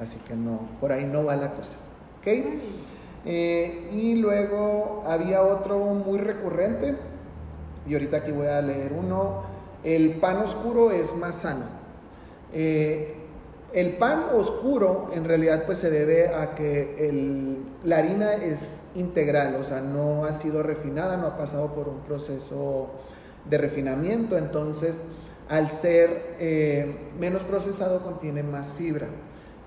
Así 0.01 0.19
que 0.27 0.35
no, 0.35 0.61
por 0.79 0.91
ahí 0.91 1.05
no 1.05 1.23
va 1.23 1.35
la 1.35 1.53
cosa. 1.53 1.77
¿Ok? 2.19 2.27
Eh, 3.25 3.89
y 3.91 4.15
luego 4.15 5.03
había 5.05 5.41
otro 5.41 5.79
muy 5.79 6.19
recurrente, 6.19 6.95
y 7.85 7.93
ahorita 7.93 8.17
aquí 8.17 8.31
voy 8.31 8.47
a 8.47 8.61
leer 8.61 8.93
uno, 8.93 9.41
el 9.83 10.11
pan 10.19 10.37
oscuro 10.37 10.91
es 10.91 11.15
más 11.17 11.35
sano. 11.35 11.65
Eh, 12.53 13.15
el 13.73 13.97
pan 13.97 14.27
oscuro 14.33 15.09
en 15.13 15.25
realidad 15.25 15.65
pues 15.65 15.79
se 15.79 15.89
debe 15.89 16.33
a 16.33 16.55
que 16.55 17.09
el, 17.09 17.57
la 17.83 17.97
harina 17.97 18.33
es 18.33 18.83
integral, 18.95 19.55
o 19.55 19.63
sea, 19.65 19.81
no 19.81 20.23
ha 20.23 20.31
sido 20.31 20.63
refinada, 20.63 21.17
no 21.17 21.27
ha 21.27 21.37
pasado 21.37 21.73
por 21.73 21.89
un 21.89 21.99
proceso 21.99 22.91
de 23.49 23.57
refinamiento, 23.57 24.37
entonces 24.37 25.03
al 25.49 25.69
ser 25.69 26.35
eh, 26.39 26.95
menos 27.19 27.41
procesado 27.43 28.01
contiene 28.03 28.43
más 28.43 28.73
fibra 28.73 29.07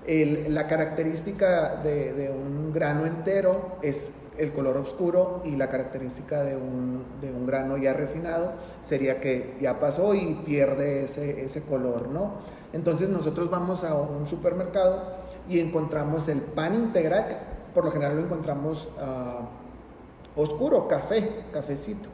la 0.07 0.67
característica 0.67 1.75
de, 1.75 2.31
un 2.31 2.73
grano 2.73 3.05
entero 3.05 3.77
es 3.81 4.11
el 4.37 4.51
color 4.51 4.77
oscuro 4.77 5.41
y 5.45 5.55
la 5.55 5.69
característica 5.69 6.43
de 6.43 6.55
un, 6.55 7.05
grano 7.45 7.77
ya 7.77 7.93
refinado 7.93 8.53
sería 8.81 9.19
que 9.19 9.57
ya 9.61 9.79
pasó 9.79 10.15
y 10.15 10.41
pierde 10.45 11.03
ese, 11.03 11.61
color, 11.63 12.09
¿no? 12.09 12.33
Entonces 12.73 13.09
nosotros 13.09 13.49
vamos 13.49 13.83
a 13.83 13.93
un 13.93 14.25
supermercado 14.27 15.03
y 15.49 15.59
encontramos 15.59 16.27
el 16.29 16.39
pan 16.39 16.75
integral, 16.75 17.39
por 17.73 17.85
lo 17.85 17.91
general 17.91 18.15
lo 18.15 18.23
encontramos 18.23 18.87
uh, 18.97 20.41
oscuro, 20.41 20.87
café, 20.87 21.43
cafecito. 21.51 22.09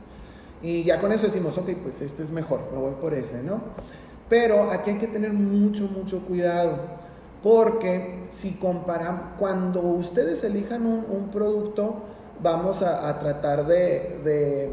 Y 0.62 0.84
ya 0.84 1.00
con 1.00 1.12
eso 1.12 1.28
decimos, 1.28 1.58
ok, 1.58 1.70
pues 1.84 2.02
este 2.02 2.24
es 2.24 2.32
mejor, 2.32 2.62
me 2.72 2.80
voy 2.80 2.94
por 3.00 3.14
ese, 3.14 3.44
¿no? 3.44 3.62
Pero 4.28 4.72
aquí 4.72 4.92
hay 4.92 4.98
que 4.98 5.08
tener 5.08 5.32
mucho, 5.32 5.84
mucho 5.84 6.22
cuidado, 6.22 6.97
porque 7.44 8.26
si 8.30 8.54
comparan, 8.54 9.36
cuando 9.38 9.82
ustedes 9.82 10.44
elijan 10.44 10.86
un, 10.86 11.30
producto, 11.32 11.96
vamos 12.42 12.82
a, 12.82 13.18
tratar 13.20 13.68
de, 13.68 14.72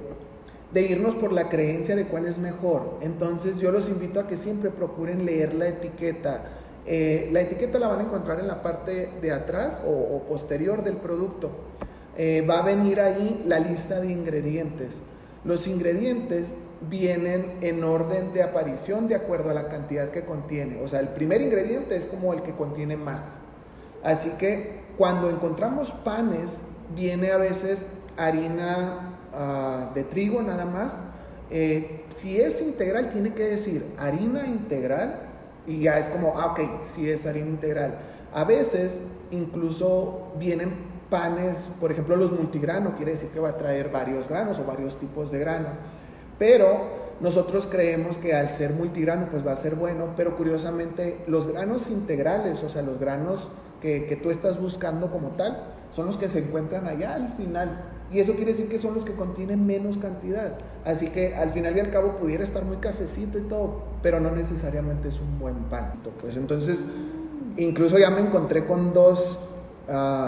de, 0.73 0.81
irnos 0.83 1.15
por 1.15 1.33
la 1.33 1.49
creencia 1.49 1.95
de 1.95 2.07
cuál 2.07 2.27
es 2.27 2.39
mejor. 2.39 2.99
Entonces 3.01 3.59
yo 3.61 3.71
los 3.71 3.89
invito 3.89 4.21
a 4.21 4.27
que 4.27 4.37
siempre 4.37 4.71
procuren 4.71 5.25
leer 5.25 5.55
la 5.55 5.69
etiqueta. 5.69 6.45
Eh, 6.87 7.31
la 7.33 7.41
etiqueta 7.41 7.79
la 7.79 7.89
van 7.89 8.01
a 8.01 8.03
encontrar 8.03 8.41
en 8.41 8.47
la 8.47 8.63
parte 8.63 9.11
de 9.21 9.33
atrás 9.33 9.83
o, 9.87 10.23
posterior 10.29 10.83
del 10.85 10.97
producto. 10.97 11.51
Eh, 12.17 12.47
va 12.49 12.59
a 12.59 12.63
venir 12.63 13.01
ahí 13.01 13.43
la 13.47 13.59
lista 13.59 14.01
de 14.01 14.11
ingredientes. 14.11 15.03
Los 15.45 15.67
ingredientes 15.67 16.57
vienen 16.89 17.59
en 17.61 17.85
orden 17.85 18.33
de 18.33 18.43
aparición 18.43 19.09
de 19.09 19.15
acuerdo 19.15 19.51
a 19.51 19.55
la 19.55 19.69
cantidad 19.69 20.11
que 20.11 20.25
contiene. 20.25 20.83
O 20.83 20.89
sea, 20.89 21.01
el 21.01 21.09
primer 21.09 21.41
ingrediente 21.41 21.97
es 21.97 22.07
como 22.07 22.33
el 22.33 22.43
que 22.43 22.53
contiene 22.53 22.97
más. 22.97 23.23
Así 24.03 24.31
que 24.39 24.85
cuando 24.97 25.31
encontramos 25.31 25.91
panes, 25.91 26.63
viene 26.95 27.33
a 27.33 27.37
veces 27.37 27.87
harina 28.17 29.17
ah, 29.33 29.91
de 29.95 30.05
trigo 30.05 30.43
nada 30.43 30.65
más. 30.65 31.03
Eh, 31.51 32.05
si 32.09 32.41
es 32.41 32.61
integral, 32.61 33.09
tiene 33.11 33.35
que 33.35 33.45
decir 33.45 33.87
harina 33.99 34.47
integral 34.47 35.21
y 35.67 35.81
ya 35.81 35.99
es 35.99 36.09
como, 36.09 36.35
ah, 36.37 36.53
ok, 36.53 36.83
si 36.83 37.11
es 37.11 37.27
harina 37.27 37.49
integral. 37.49 37.99
A 38.33 38.45
veces 38.45 39.01
incluso 39.31 40.33
vienen 40.39 40.95
panes, 41.11 41.69
por 41.81 41.93
ejemplo, 41.93 42.17
los 42.17 42.33
multigrano, 42.33 42.95
quiere 42.95 43.13
decir 43.13 43.31
que 43.31 43.41
va 43.41 43.51
a 43.51 43.57
traer 43.57 43.91
varios 43.91 44.29
granos 44.29 44.59
o 44.59 44.65
varios 44.65 44.99
tipos 44.99 45.31
de 45.31 45.39
grano. 45.39 45.69
Pero 46.39 47.05
nosotros 47.21 47.69
creemos 47.71 48.19
que 48.19 48.35
al 48.35 48.51
ser 48.51 48.73
multigrano, 48.73 49.29
pues 49.31 49.47
va 49.47 49.53
a 49.53 49.57
ser 49.57 49.77
bueno, 49.77 50.11
pero 50.17 50.37
curiosamente 50.37 51.19
los 51.27 51.47
granos 51.47 51.91
integrales, 51.91 52.63
o 52.63 52.69
sea, 52.69 52.83
los 52.83 52.99
granos 52.99 53.49
que, 53.81 54.07
que 54.07 54.17
tú 54.17 54.31
estás 54.31 54.61
buscando 54.61 55.11
como 55.11 55.29
tal, 55.31 55.63
son 55.95 56.07
los 56.07 56.17
que 56.17 56.29
se 56.29 56.41
encuentran 56.41 56.87
allá 56.87 57.15
al 57.15 57.29
final. 57.29 57.85
Y 58.13 58.21
eso 58.21 58.35
quiere 58.35 58.53
decir 58.53 58.69
que 58.69 58.79
son 58.79 58.95
los 58.95 59.05
que 59.05 59.15
contienen 59.15 59.67
menos 59.67 59.97
cantidad. 59.97 60.59
Así 60.85 61.09
que 61.09 61.35
al 61.35 61.51
final 61.51 61.77
y 61.77 61.81
al 61.81 61.91
cabo 61.91 62.17
pudiera 62.17 62.45
estar 62.45 62.65
muy 62.65 62.77
cafecito 62.77 63.39
y 63.39 63.43
todo, 63.43 63.83
pero 64.03 64.21
no 64.21 64.31
necesariamente 64.31 65.09
es 65.09 65.21
un 65.21 65.39
buen 65.39 65.57
pan. 65.65 65.93
Pues 66.21 66.37
entonces, 66.37 66.79
incluso 67.57 67.99
ya 67.99 68.11
me 68.11 68.21
encontré 68.21 68.67
con 68.67 68.93
dos 68.93 69.39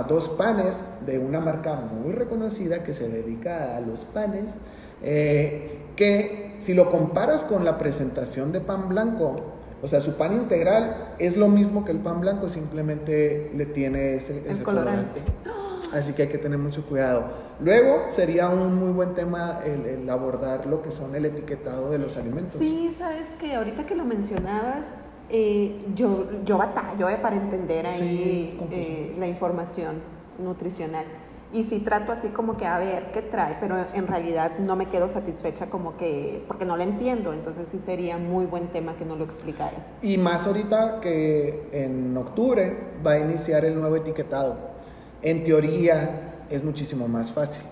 dos 0.08 0.28
panes 0.30 0.84
de 1.06 1.18
una 1.18 1.40
marca 1.40 1.76
muy 1.76 2.12
reconocida 2.12 2.82
que 2.82 2.92
se 2.92 3.08
dedica 3.08 3.76
a 3.76 3.80
los 3.80 4.04
panes, 4.04 4.58
eh, 5.02 5.78
que 5.96 6.54
si 6.58 6.74
lo 6.74 6.90
comparas 6.90 7.42
con 7.42 7.64
la 7.64 7.78
presentación 7.78 8.52
de 8.52 8.60
pan 8.60 8.88
blanco, 8.88 9.36
o 9.82 9.88
sea, 9.88 10.00
su 10.00 10.14
pan 10.14 10.32
integral 10.32 11.14
es 11.18 11.36
lo 11.36 11.48
mismo 11.48 11.84
que 11.84 11.92
el 11.92 11.98
pan 11.98 12.20
blanco, 12.20 12.48
simplemente 12.48 13.50
le 13.54 13.66
tiene 13.66 14.14
ese, 14.14 14.42
colorante. 14.62 15.22
Así 15.92 16.12
que 16.12 16.22
hay 16.22 16.28
que 16.28 16.38
tener 16.38 16.58
mucho 16.58 16.84
cuidado. 16.84 17.24
Luego 17.60 18.06
sería 18.14 18.48
un 18.48 18.74
muy 18.74 18.90
buen 18.90 19.14
tema 19.14 19.60
el, 19.64 20.08
abordar 20.10 20.66
lo 20.66 20.82
que 20.82 20.90
son 20.90 21.14
el 21.14 21.24
etiquetado 21.24 21.90
de 21.90 21.98
los 21.98 22.16
alimentos. 22.16 22.52
Sí, 22.52 22.90
sabes 22.90 23.36
que 23.38 23.54
ahorita 23.54 23.86
que 23.86 23.94
lo 23.94 24.04
mencionabas, 24.04 24.84
eh, 25.30 25.86
yo, 25.94 26.26
yo 26.44 26.58
batallo 26.58 27.08
eh, 27.08 27.18
para 27.20 27.36
entender 27.36 27.86
ahí 27.86 28.58
eh, 28.70 29.14
la 29.18 29.26
información 29.26 30.00
nutricional. 30.38 31.04
Y 31.56 31.62
si 31.62 31.78
trato 31.78 32.12
así 32.12 32.28
como 32.28 32.54
que 32.54 32.66
a 32.66 32.78
ver 32.78 33.10
qué 33.12 33.22
trae, 33.22 33.56
pero 33.58 33.86
en 33.94 34.06
realidad 34.06 34.58
no 34.58 34.76
me 34.76 34.90
quedo 34.90 35.08
satisfecha 35.08 35.70
como 35.70 35.96
que, 35.96 36.44
porque 36.46 36.66
no 36.66 36.76
lo 36.76 36.82
entiendo, 36.82 37.32
entonces 37.32 37.66
sí 37.66 37.78
sería 37.78 38.18
muy 38.18 38.44
buen 38.44 38.68
tema 38.68 38.94
que 38.94 39.06
no 39.06 39.16
lo 39.16 39.24
explicaras. 39.24 39.86
Y 40.02 40.18
más 40.18 40.46
ahorita 40.46 41.00
que 41.00 41.66
en 41.72 42.14
octubre 42.14 42.76
va 43.04 43.12
a 43.12 43.20
iniciar 43.20 43.64
el 43.64 43.80
nuevo 43.80 43.96
etiquetado. 43.96 44.58
En 45.22 45.44
teoría 45.44 46.44
es 46.50 46.62
muchísimo 46.62 47.08
más 47.08 47.32
fácil, 47.32 47.64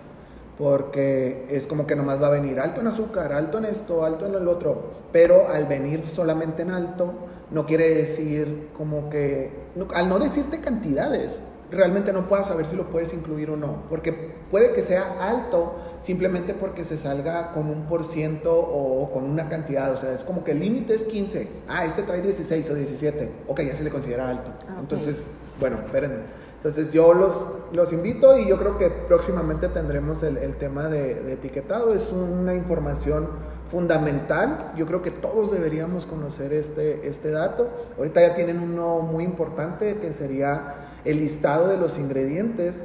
porque 0.56 1.46
es 1.50 1.66
como 1.66 1.86
que 1.86 1.94
nomás 1.94 2.22
va 2.22 2.28
a 2.28 2.30
venir 2.30 2.60
alto 2.60 2.80
en 2.80 2.86
azúcar, 2.86 3.34
alto 3.34 3.58
en 3.58 3.66
esto, 3.66 4.06
alto 4.06 4.24
en 4.24 4.34
el 4.34 4.48
otro, 4.48 4.94
pero 5.12 5.48
al 5.48 5.66
venir 5.66 6.08
solamente 6.08 6.62
en 6.62 6.70
alto, 6.70 7.12
no 7.50 7.66
quiere 7.66 7.90
decir 7.90 8.70
como 8.78 9.10
que, 9.10 9.52
al 9.92 10.08
no 10.08 10.18
decirte 10.18 10.62
cantidades, 10.62 11.38
realmente 11.74 12.12
no 12.12 12.28
puedas 12.28 12.46
saber 12.46 12.66
si 12.66 12.76
lo 12.76 12.90
puedes 12.90 13.12
incluir 13.12 13.50
o 13.50 13.56
no, 13.56 13.82
porque 13.88 14.12
puede 14.50 14.72
que 14.72 14.82
sea 14.82 15.16
alto 15.20 15.74
simplemente 16.00 16.54
porque 16.54 16.84
se 16.84 16.96
salga 16.96 17.52
con 17.52 17.68
un 17.68 17.87
por 17.87 18.04
ciento 18.04 18.54
o 18.58 19.10
con 19.10 19.24
una 19.24 19.48
cantidad, 19.48 19.92
o 19.92 19.96
sea, 19.96 20.12
es 20.12 20.24
como 20.24 20.44
que 20.44 20.52
el 20.52 20.60
límite 20.60 20.94
es 20.94 21.04
15, 21.04 21.48
ah, 21.68 21.84
este 21.84 22.02
trae 22.02 22.20
16 22.20 22.70
o 22.70 22.74
17, 22.74 23.30
ok, 23.48 23.60
ya 23.62 23.76
se 23.76 23.84
le 23.84 23.90
considera 23.90 24.28
alto. 24.28 24.50
Ah, 24.68 24.76
Entonces, 24.80 25.22
bueno, 25.58 25.78
espérenme. 25.84 26.44
Entonces 26.56 26.90
yo 26.94 27.12
los, 27.12 27.44
los 27.72 27.92
invito 27.92 28.38
y 28.38 28.48
yo 28.48 28.58
creo 28.58 28.78
que 28.78 28.88
próximamente 28.88 29.68
tendremos 29.68 30.22
el, 30.22 30.38
el 30.38 30.56
tema 30.56 30.88
de, 30.88 31.14
de 31.16 31.34
etiquetado, 31.34 31.94
es 31.94 32.10
una 32.10 32.54
información 32.54 33.28
fundamental. 33.68 34.72
Yo 34.76 34.87
creo 34.87 35.02
que 35.02 35.10
todos 35.10 35.52
deberíamos 35.52 36.06
conocer 36.06 36.52
este, 36.52 37.06
este 37.08 37.30
dato. 37.30 37.68
Ahorita 37.98 38.20
ya 38.20 38.34
tienen 38.34 38.60
uno 38.60 39.00
muy 39.00 39.24
importante 39.24 39.96
que 39.98 40.12
sería 40.12 40.83
el 41.04 41.18
listado 41.18 41.68
de 41.68 41.76
los 41.76 41.98
ingredientes. 41.98 42.84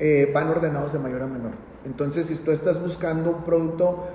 Eh, 0.00 0.30
van 0.32 0.48
ordenados 0.48 0.92
de 0.92 0.98
mayor 1.00 1.22
a 1.22 1.26
menor. 1.26 1.52
Entonces, 1.84 2.26
si 2.26 2.36
tú 2.36 2.52
estás 2.52 2.80
buscando 2.80 3.30
un 3.30 3.42
producto, 3.42 4.06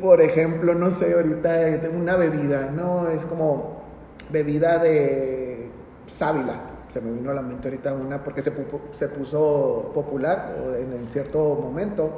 por 0.00 0.20
ejemplo, 0.20 0.74
no 0.74 0.90
sé, 0.90 1.14
ahorita 1.14 1.80
una 1.94 2.16
bebida, 2.16 2.70
¿no? 2.70 3.08
Es 3.08 3.22
como 3.22 3.82
bebida 4.30 4.78
de 4.78 5.68
sábila. 6.06 6.60
Se 6.92 7.00
me 7.00 7.12
vino 7.12 7.30
a 7.30 7.34
la 7.34 7.42
mente 7.42 7.68
ahorita 7.68 7.94
una 7.94 8.22
porque 8.22 8.42
se, 8.42 8.52
se 8.92 9.08
puso 9.08 9.92
popular 9.94 10.56
en, 10.78 11.08
cierto 11.08 11.38
momento. 11.54 12.10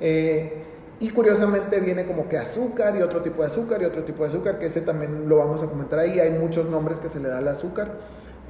Eh, 0.00 0.64
y 1.00 1.10
curiosamente 1.10 1.80
viene 1.80 2.04
como 2.06 2.28
que 2.28 2.36
azúcar 2.36 2.94
y 2.96 3.02
otro 3.02 3.22
tipo 3.22 3.42
de 3.42 3.48
azúcar 3.48 3.80
y 3.82 3.84
otro 3.86 4.04
tipo 4.04 4.22
de 4.22 4.28
azúcar, 4.28 4.58
que 4.58 4.66
ese 4.66 4.82
también 4.82 5.28
lo 5.28 5.38
vamos 5.38 5.62
a 5.62 5.66
comentar 5.66 5.98
ahí. 5.98 6.20
Hay 6.20 6.30
muchos 6.30 6.68
nombres 6.68 6.98
que 6.98 7.08
se 7.08 7.20
le 7.20 7.28
da 7.28 7.38
al 7.38 7.48
azúcar. 7.48 7.92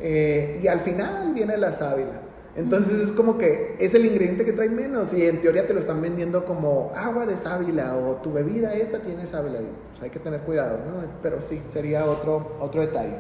Eh, 0.03 0.61
y 0.63 0.67
al 0.67 0.81
final 0.81 1.33
viene 1.33 1.57
la 1.57 1.73
sábila. 1.73 2.21
Entonces 2.55 3.01
es 3.01 3.13
como 3.13 3.39
que 3.39 3.77
es 3.79 3.95
el 3.95 4.05
ingrediente 4.05 4.45
que 4.45 4.53
trae 4.53 4.69
menos 4.69 5.15
y 5.15 5.27
en 5.27 5.41
teoría 5.41 5.67
te 5.67 5.73
lo 5.73 5.81
están 5.81 6.03
vendiendo 6.03 6.45
como 6.45 6.93
agua 6.95 7.25
de 7.25 7.37
sábila 7.37 7.97
o 7.97 8.17
tu 8.17 8.31
bebida 8.33 8.75
esta 8.75 8.99
tiene 8.99 9.27
sábila. 9.27 9.61
Pues 9.91 10.03
hay 10.03 10.11
que 10.11 10.19
tener 10.19 10.41
cuidado, 10.41 10.79
¿no? 10.79 11.03
Pero 11.23 11.41
sí, 11.41 11.63
sería 11.73 12.05
otro, 12.05 12.57
otro 12.61 12.83
detalle. 12.83 13.17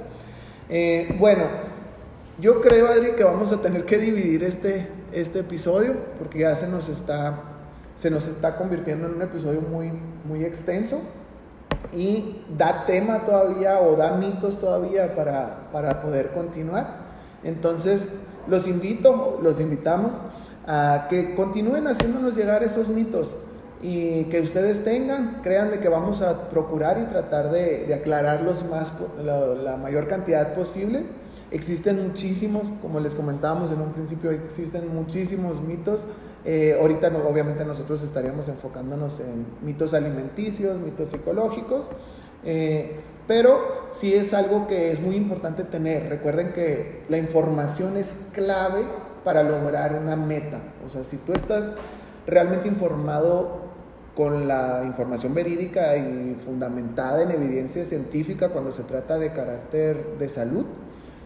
Eh, 0.68 1.16
bueno, 1.18 1.44
yo 2.38 2.60
creo, 2.60 2.88
Adri, 2.88 3.12
que 3.12 3.24
vamos 3.24 3.52
a 3.52 3.62
tener 3.62 3.86
que 3.86 3.96
dividir 3.96 4.44
este, 4.44 4.88
este 5.12 5.38
episodio 5.38 5.94
porque 6.18 6.40
ya 6.40 6.54
se 6.54 6.68
nos 6.68 6.88
está 6.88 7.48
se 7.94 8.10
nos 8.10 8.26
está 8.26 8.56
convirtiendo 8.56 9.06
en 9.06 9.14
un 9.14 9.22
episodio 9.22 9.60
muy, 9.60 9.92
muy 10.24 10.44
extenso 10.44 11.02
y 11.92 12.42
da 12.56 12.84
tema 12.86 13.24
todavía 13.24 13.80
o 13.80 13.96
da 13.96 14.16
mitos 14.16 14.58
todavía 14.58 15.14
para, 15.14 15.68
para 15.72 16.00
poder 16.00 16.30
continuar. 16.32 17.02
Entonces, 17.44 18.08
los 18.46 18.66
invito, 18.66 19.38
los 19.42 19.60
invitamos 19.60 20.14
a 20.66 21.06
que 21.08 21.34
continúen 21.34 21.86
haciéndonos 21.86 22.36
llegar 22.36 22.62
esos 22.62 22.88
mitos 22.88 23.36
y 23.82 24.24
que 24.24 24.40
ustedes 24.40 24.84
tengan, 24.84 25.40
crean 25.42 25.70
de 25.70 25.80
que 25.80 25.88
vamos 25.88 26.22
a 26.22 26.48
procurar 26.48 27.00
y 27.00 27.04
tratar 27.06 27.50
de, 27.50 27.84
de 27.84 27.94
aclararlos 27.94 28.64
más, 28.64 28.92
la, 29.24 29.76
mayor 29.76 30.06
cantidad 30.06 30.54
posible. 30.54 31.04
Existen 31.52 32.02
muchísimos, 32.08 32.64
como 32.80 32.98
les 32.98 33.14
comentábamos 33.14 33.70
en 33.70 33.80
un 33.80 33.92
principio, 33.92 34.30
existen 34.30 34.92
muchísimos 34.94 35.60
mitos 35.60 36.06
eh, 36.44 36.76
ahorita 36.80 37.08
obviamente 37.08 37.64
nosotros 37.64 38.02
estaríamos 38.02 38.48
enfocándonos 38.48 39.20
en 39.20 39.46
mitos 39.62 39.94
alimenticios, 39.94 40.78
mitos 40.80 41.10
psicológicos, 41.10 41.88
eh, 42.44 43.00
pero 43.28 43.86
sí 43.94 44.12
es 44.14 44.34
algo 44.34 44.66
que 44.66 44.90
es 44.90 45.00
muy 45.00 45.14
importante 45.14 45.62
tener. 45.62 46.08
Recuerden 46.08 46.52
que 46.52 47.02
la 47.08 47.18
información 47.18 47.96
es 47.96 48.26
clave 48.32 48.84
para 49.22 49.44
lograr 49.44 49.94
una 49.94 50.16
meta. 50.16 50.60
O 50.84 50.88
sea, 50.88 51.04
si 51.04 51.16
tú 51.18 51.32
estás 51.32 51.72
realmente 52.26 52.66
informado 52.66 53.62
con 54.16 54.48
la 54.48 54.82
información 54.84 55.32
verídica 55.34 55.96
y 55.96 56.34
fundamentada 56.34 57.22
en 57.22 57.30
evidencia 57.30 57.84
científica 57.84 58.48
cuando 58.48 58.72
se 58.72 58.82
trata 58.82 59.16
de 59.16 59.32
carácter 59.32 60.18
de 60.18 60.28
salud, 60.28 60.66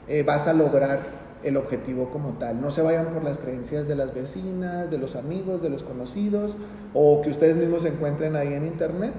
eh, 0.08 0.22
vas 0.22 0.46
a 0.46 0.52
lograr 0.52 1.00
el 1.42 1.56
objetivo 1.56 2.10
como 2.10 2.30
tal. 2.34 2.60
No 2.60 2.70
se 2.70 2.82
vayan 2.82 3.06
por 3.06 3.22
las 3.22 3.38
creencias 3.38 3.86
de 3.86 3.94
las 3.94 4.14
vecinas, 4.14 4.90
de 4.90 4.98
los 4.98 5.16
amigos, 5.16 5.62
de 5.62 5.70
los 5.70 5.82
conocidos 5.82 6.56
o 6.94 7.22
que 7.22 7.30
ustedes 7.30 7.56
mismos 7.56 7.84
encuentren 7.84 8.36
ahí 8.36 8.52
en 8.52 8.66
internet. 8.66 9.12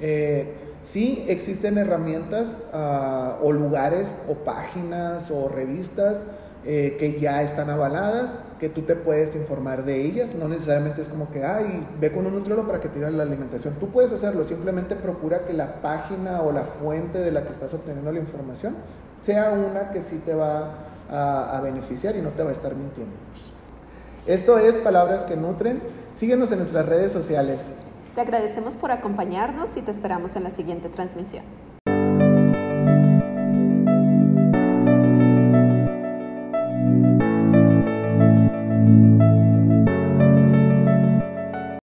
Eh, 0.00 0.54
sí 0.80 1.24
existen 1.28 1.78
herramientas 1.78 2.64
ah, 2.72 3.38
o 3.42 3.52
lugares 3.52 4.16
o 4.28 4.34
páginas 4.34 5.30
o 5.30 5.48
revistas 5.48 6.26
eh, 6.64 6.96
que 6.96 7.18
ya 7.18 7.42
están 7.42 7.70
avaladas, 7.70 8.38
que 8.60 8.68
tú 8.68 8.82
te 8.82 8.94
puedes 8.94 9.34
informar 9.34 9.84
de 9.84 10.00
ellas, 10.00 10.36
no 10.36 10.46
necesariamente 10.46 11.02
es 11.02 11.08
como 11.08 11.28
que, 11.28 11.44
ay, 11.44 11.84
ve 12.00 12.12
con 12.12 12.24
un 12.24 12.34
nutriólogo 12.34 12.68
para 12.68 12.78
que 12.78 12.88
te 12.88 13.00
diga 13.00 13.10
la 13.10 13.24
alimentación, 13.24 13.74
tú 13.80 13.88
puedes 13.88 14.12
hacerlo, 14.12 14.44
simplemente 14.44 14.94
procura 14.94 15.44
que 15.44 15.54
la 15.54 15.82
página 15.82 16.40
o 16.42 16.52
la 16.52 16.62
fuente 16.62 17.18
de 17.18 17.32
la 17.32 17.42
que 17.42 17.50
estás 17.50 17.74
obteniendo 17.74 18.12
la 18.12 18.20
información 18.20 18.76
sea 19.22 19.52
una 19.52 19.90
que 19.90 20.02
sí 20.02 20.20
te 20.24 20.34
va 20.34 20.74
a, 21.08 21.60
beneficiar 21.62 22.16
y 22.16 22.22
no 22.22 22.30
te 22.30 22.42
va 22.42 22.50
a 22.50 22.52
estar 22.52 22.74
mintiendo. 22.74 23.14
Esto 24.26 24.58
es 24.58 24.76
Palabras 24.76 25.22
que 25.22 25.36
Nutren, 25.36 25.82
síguenos 26.14 26.50
en 26.52 26.58
nuestras 26.58 26.86
redes 26.86 27.12
sociales. 27.12 27.72
Te 28.14 28.20
agradecemos 28.20 28.76
por 28.76 28.90
acompañarnos 28.90 29.76
y 29.76 29.82
te 29.82 29.90
esperamos 29.90 30.36
en 30.36 30.44
la 30.44 30.50
siguiente 30.50 30.88
transmisión. 30.88 31.44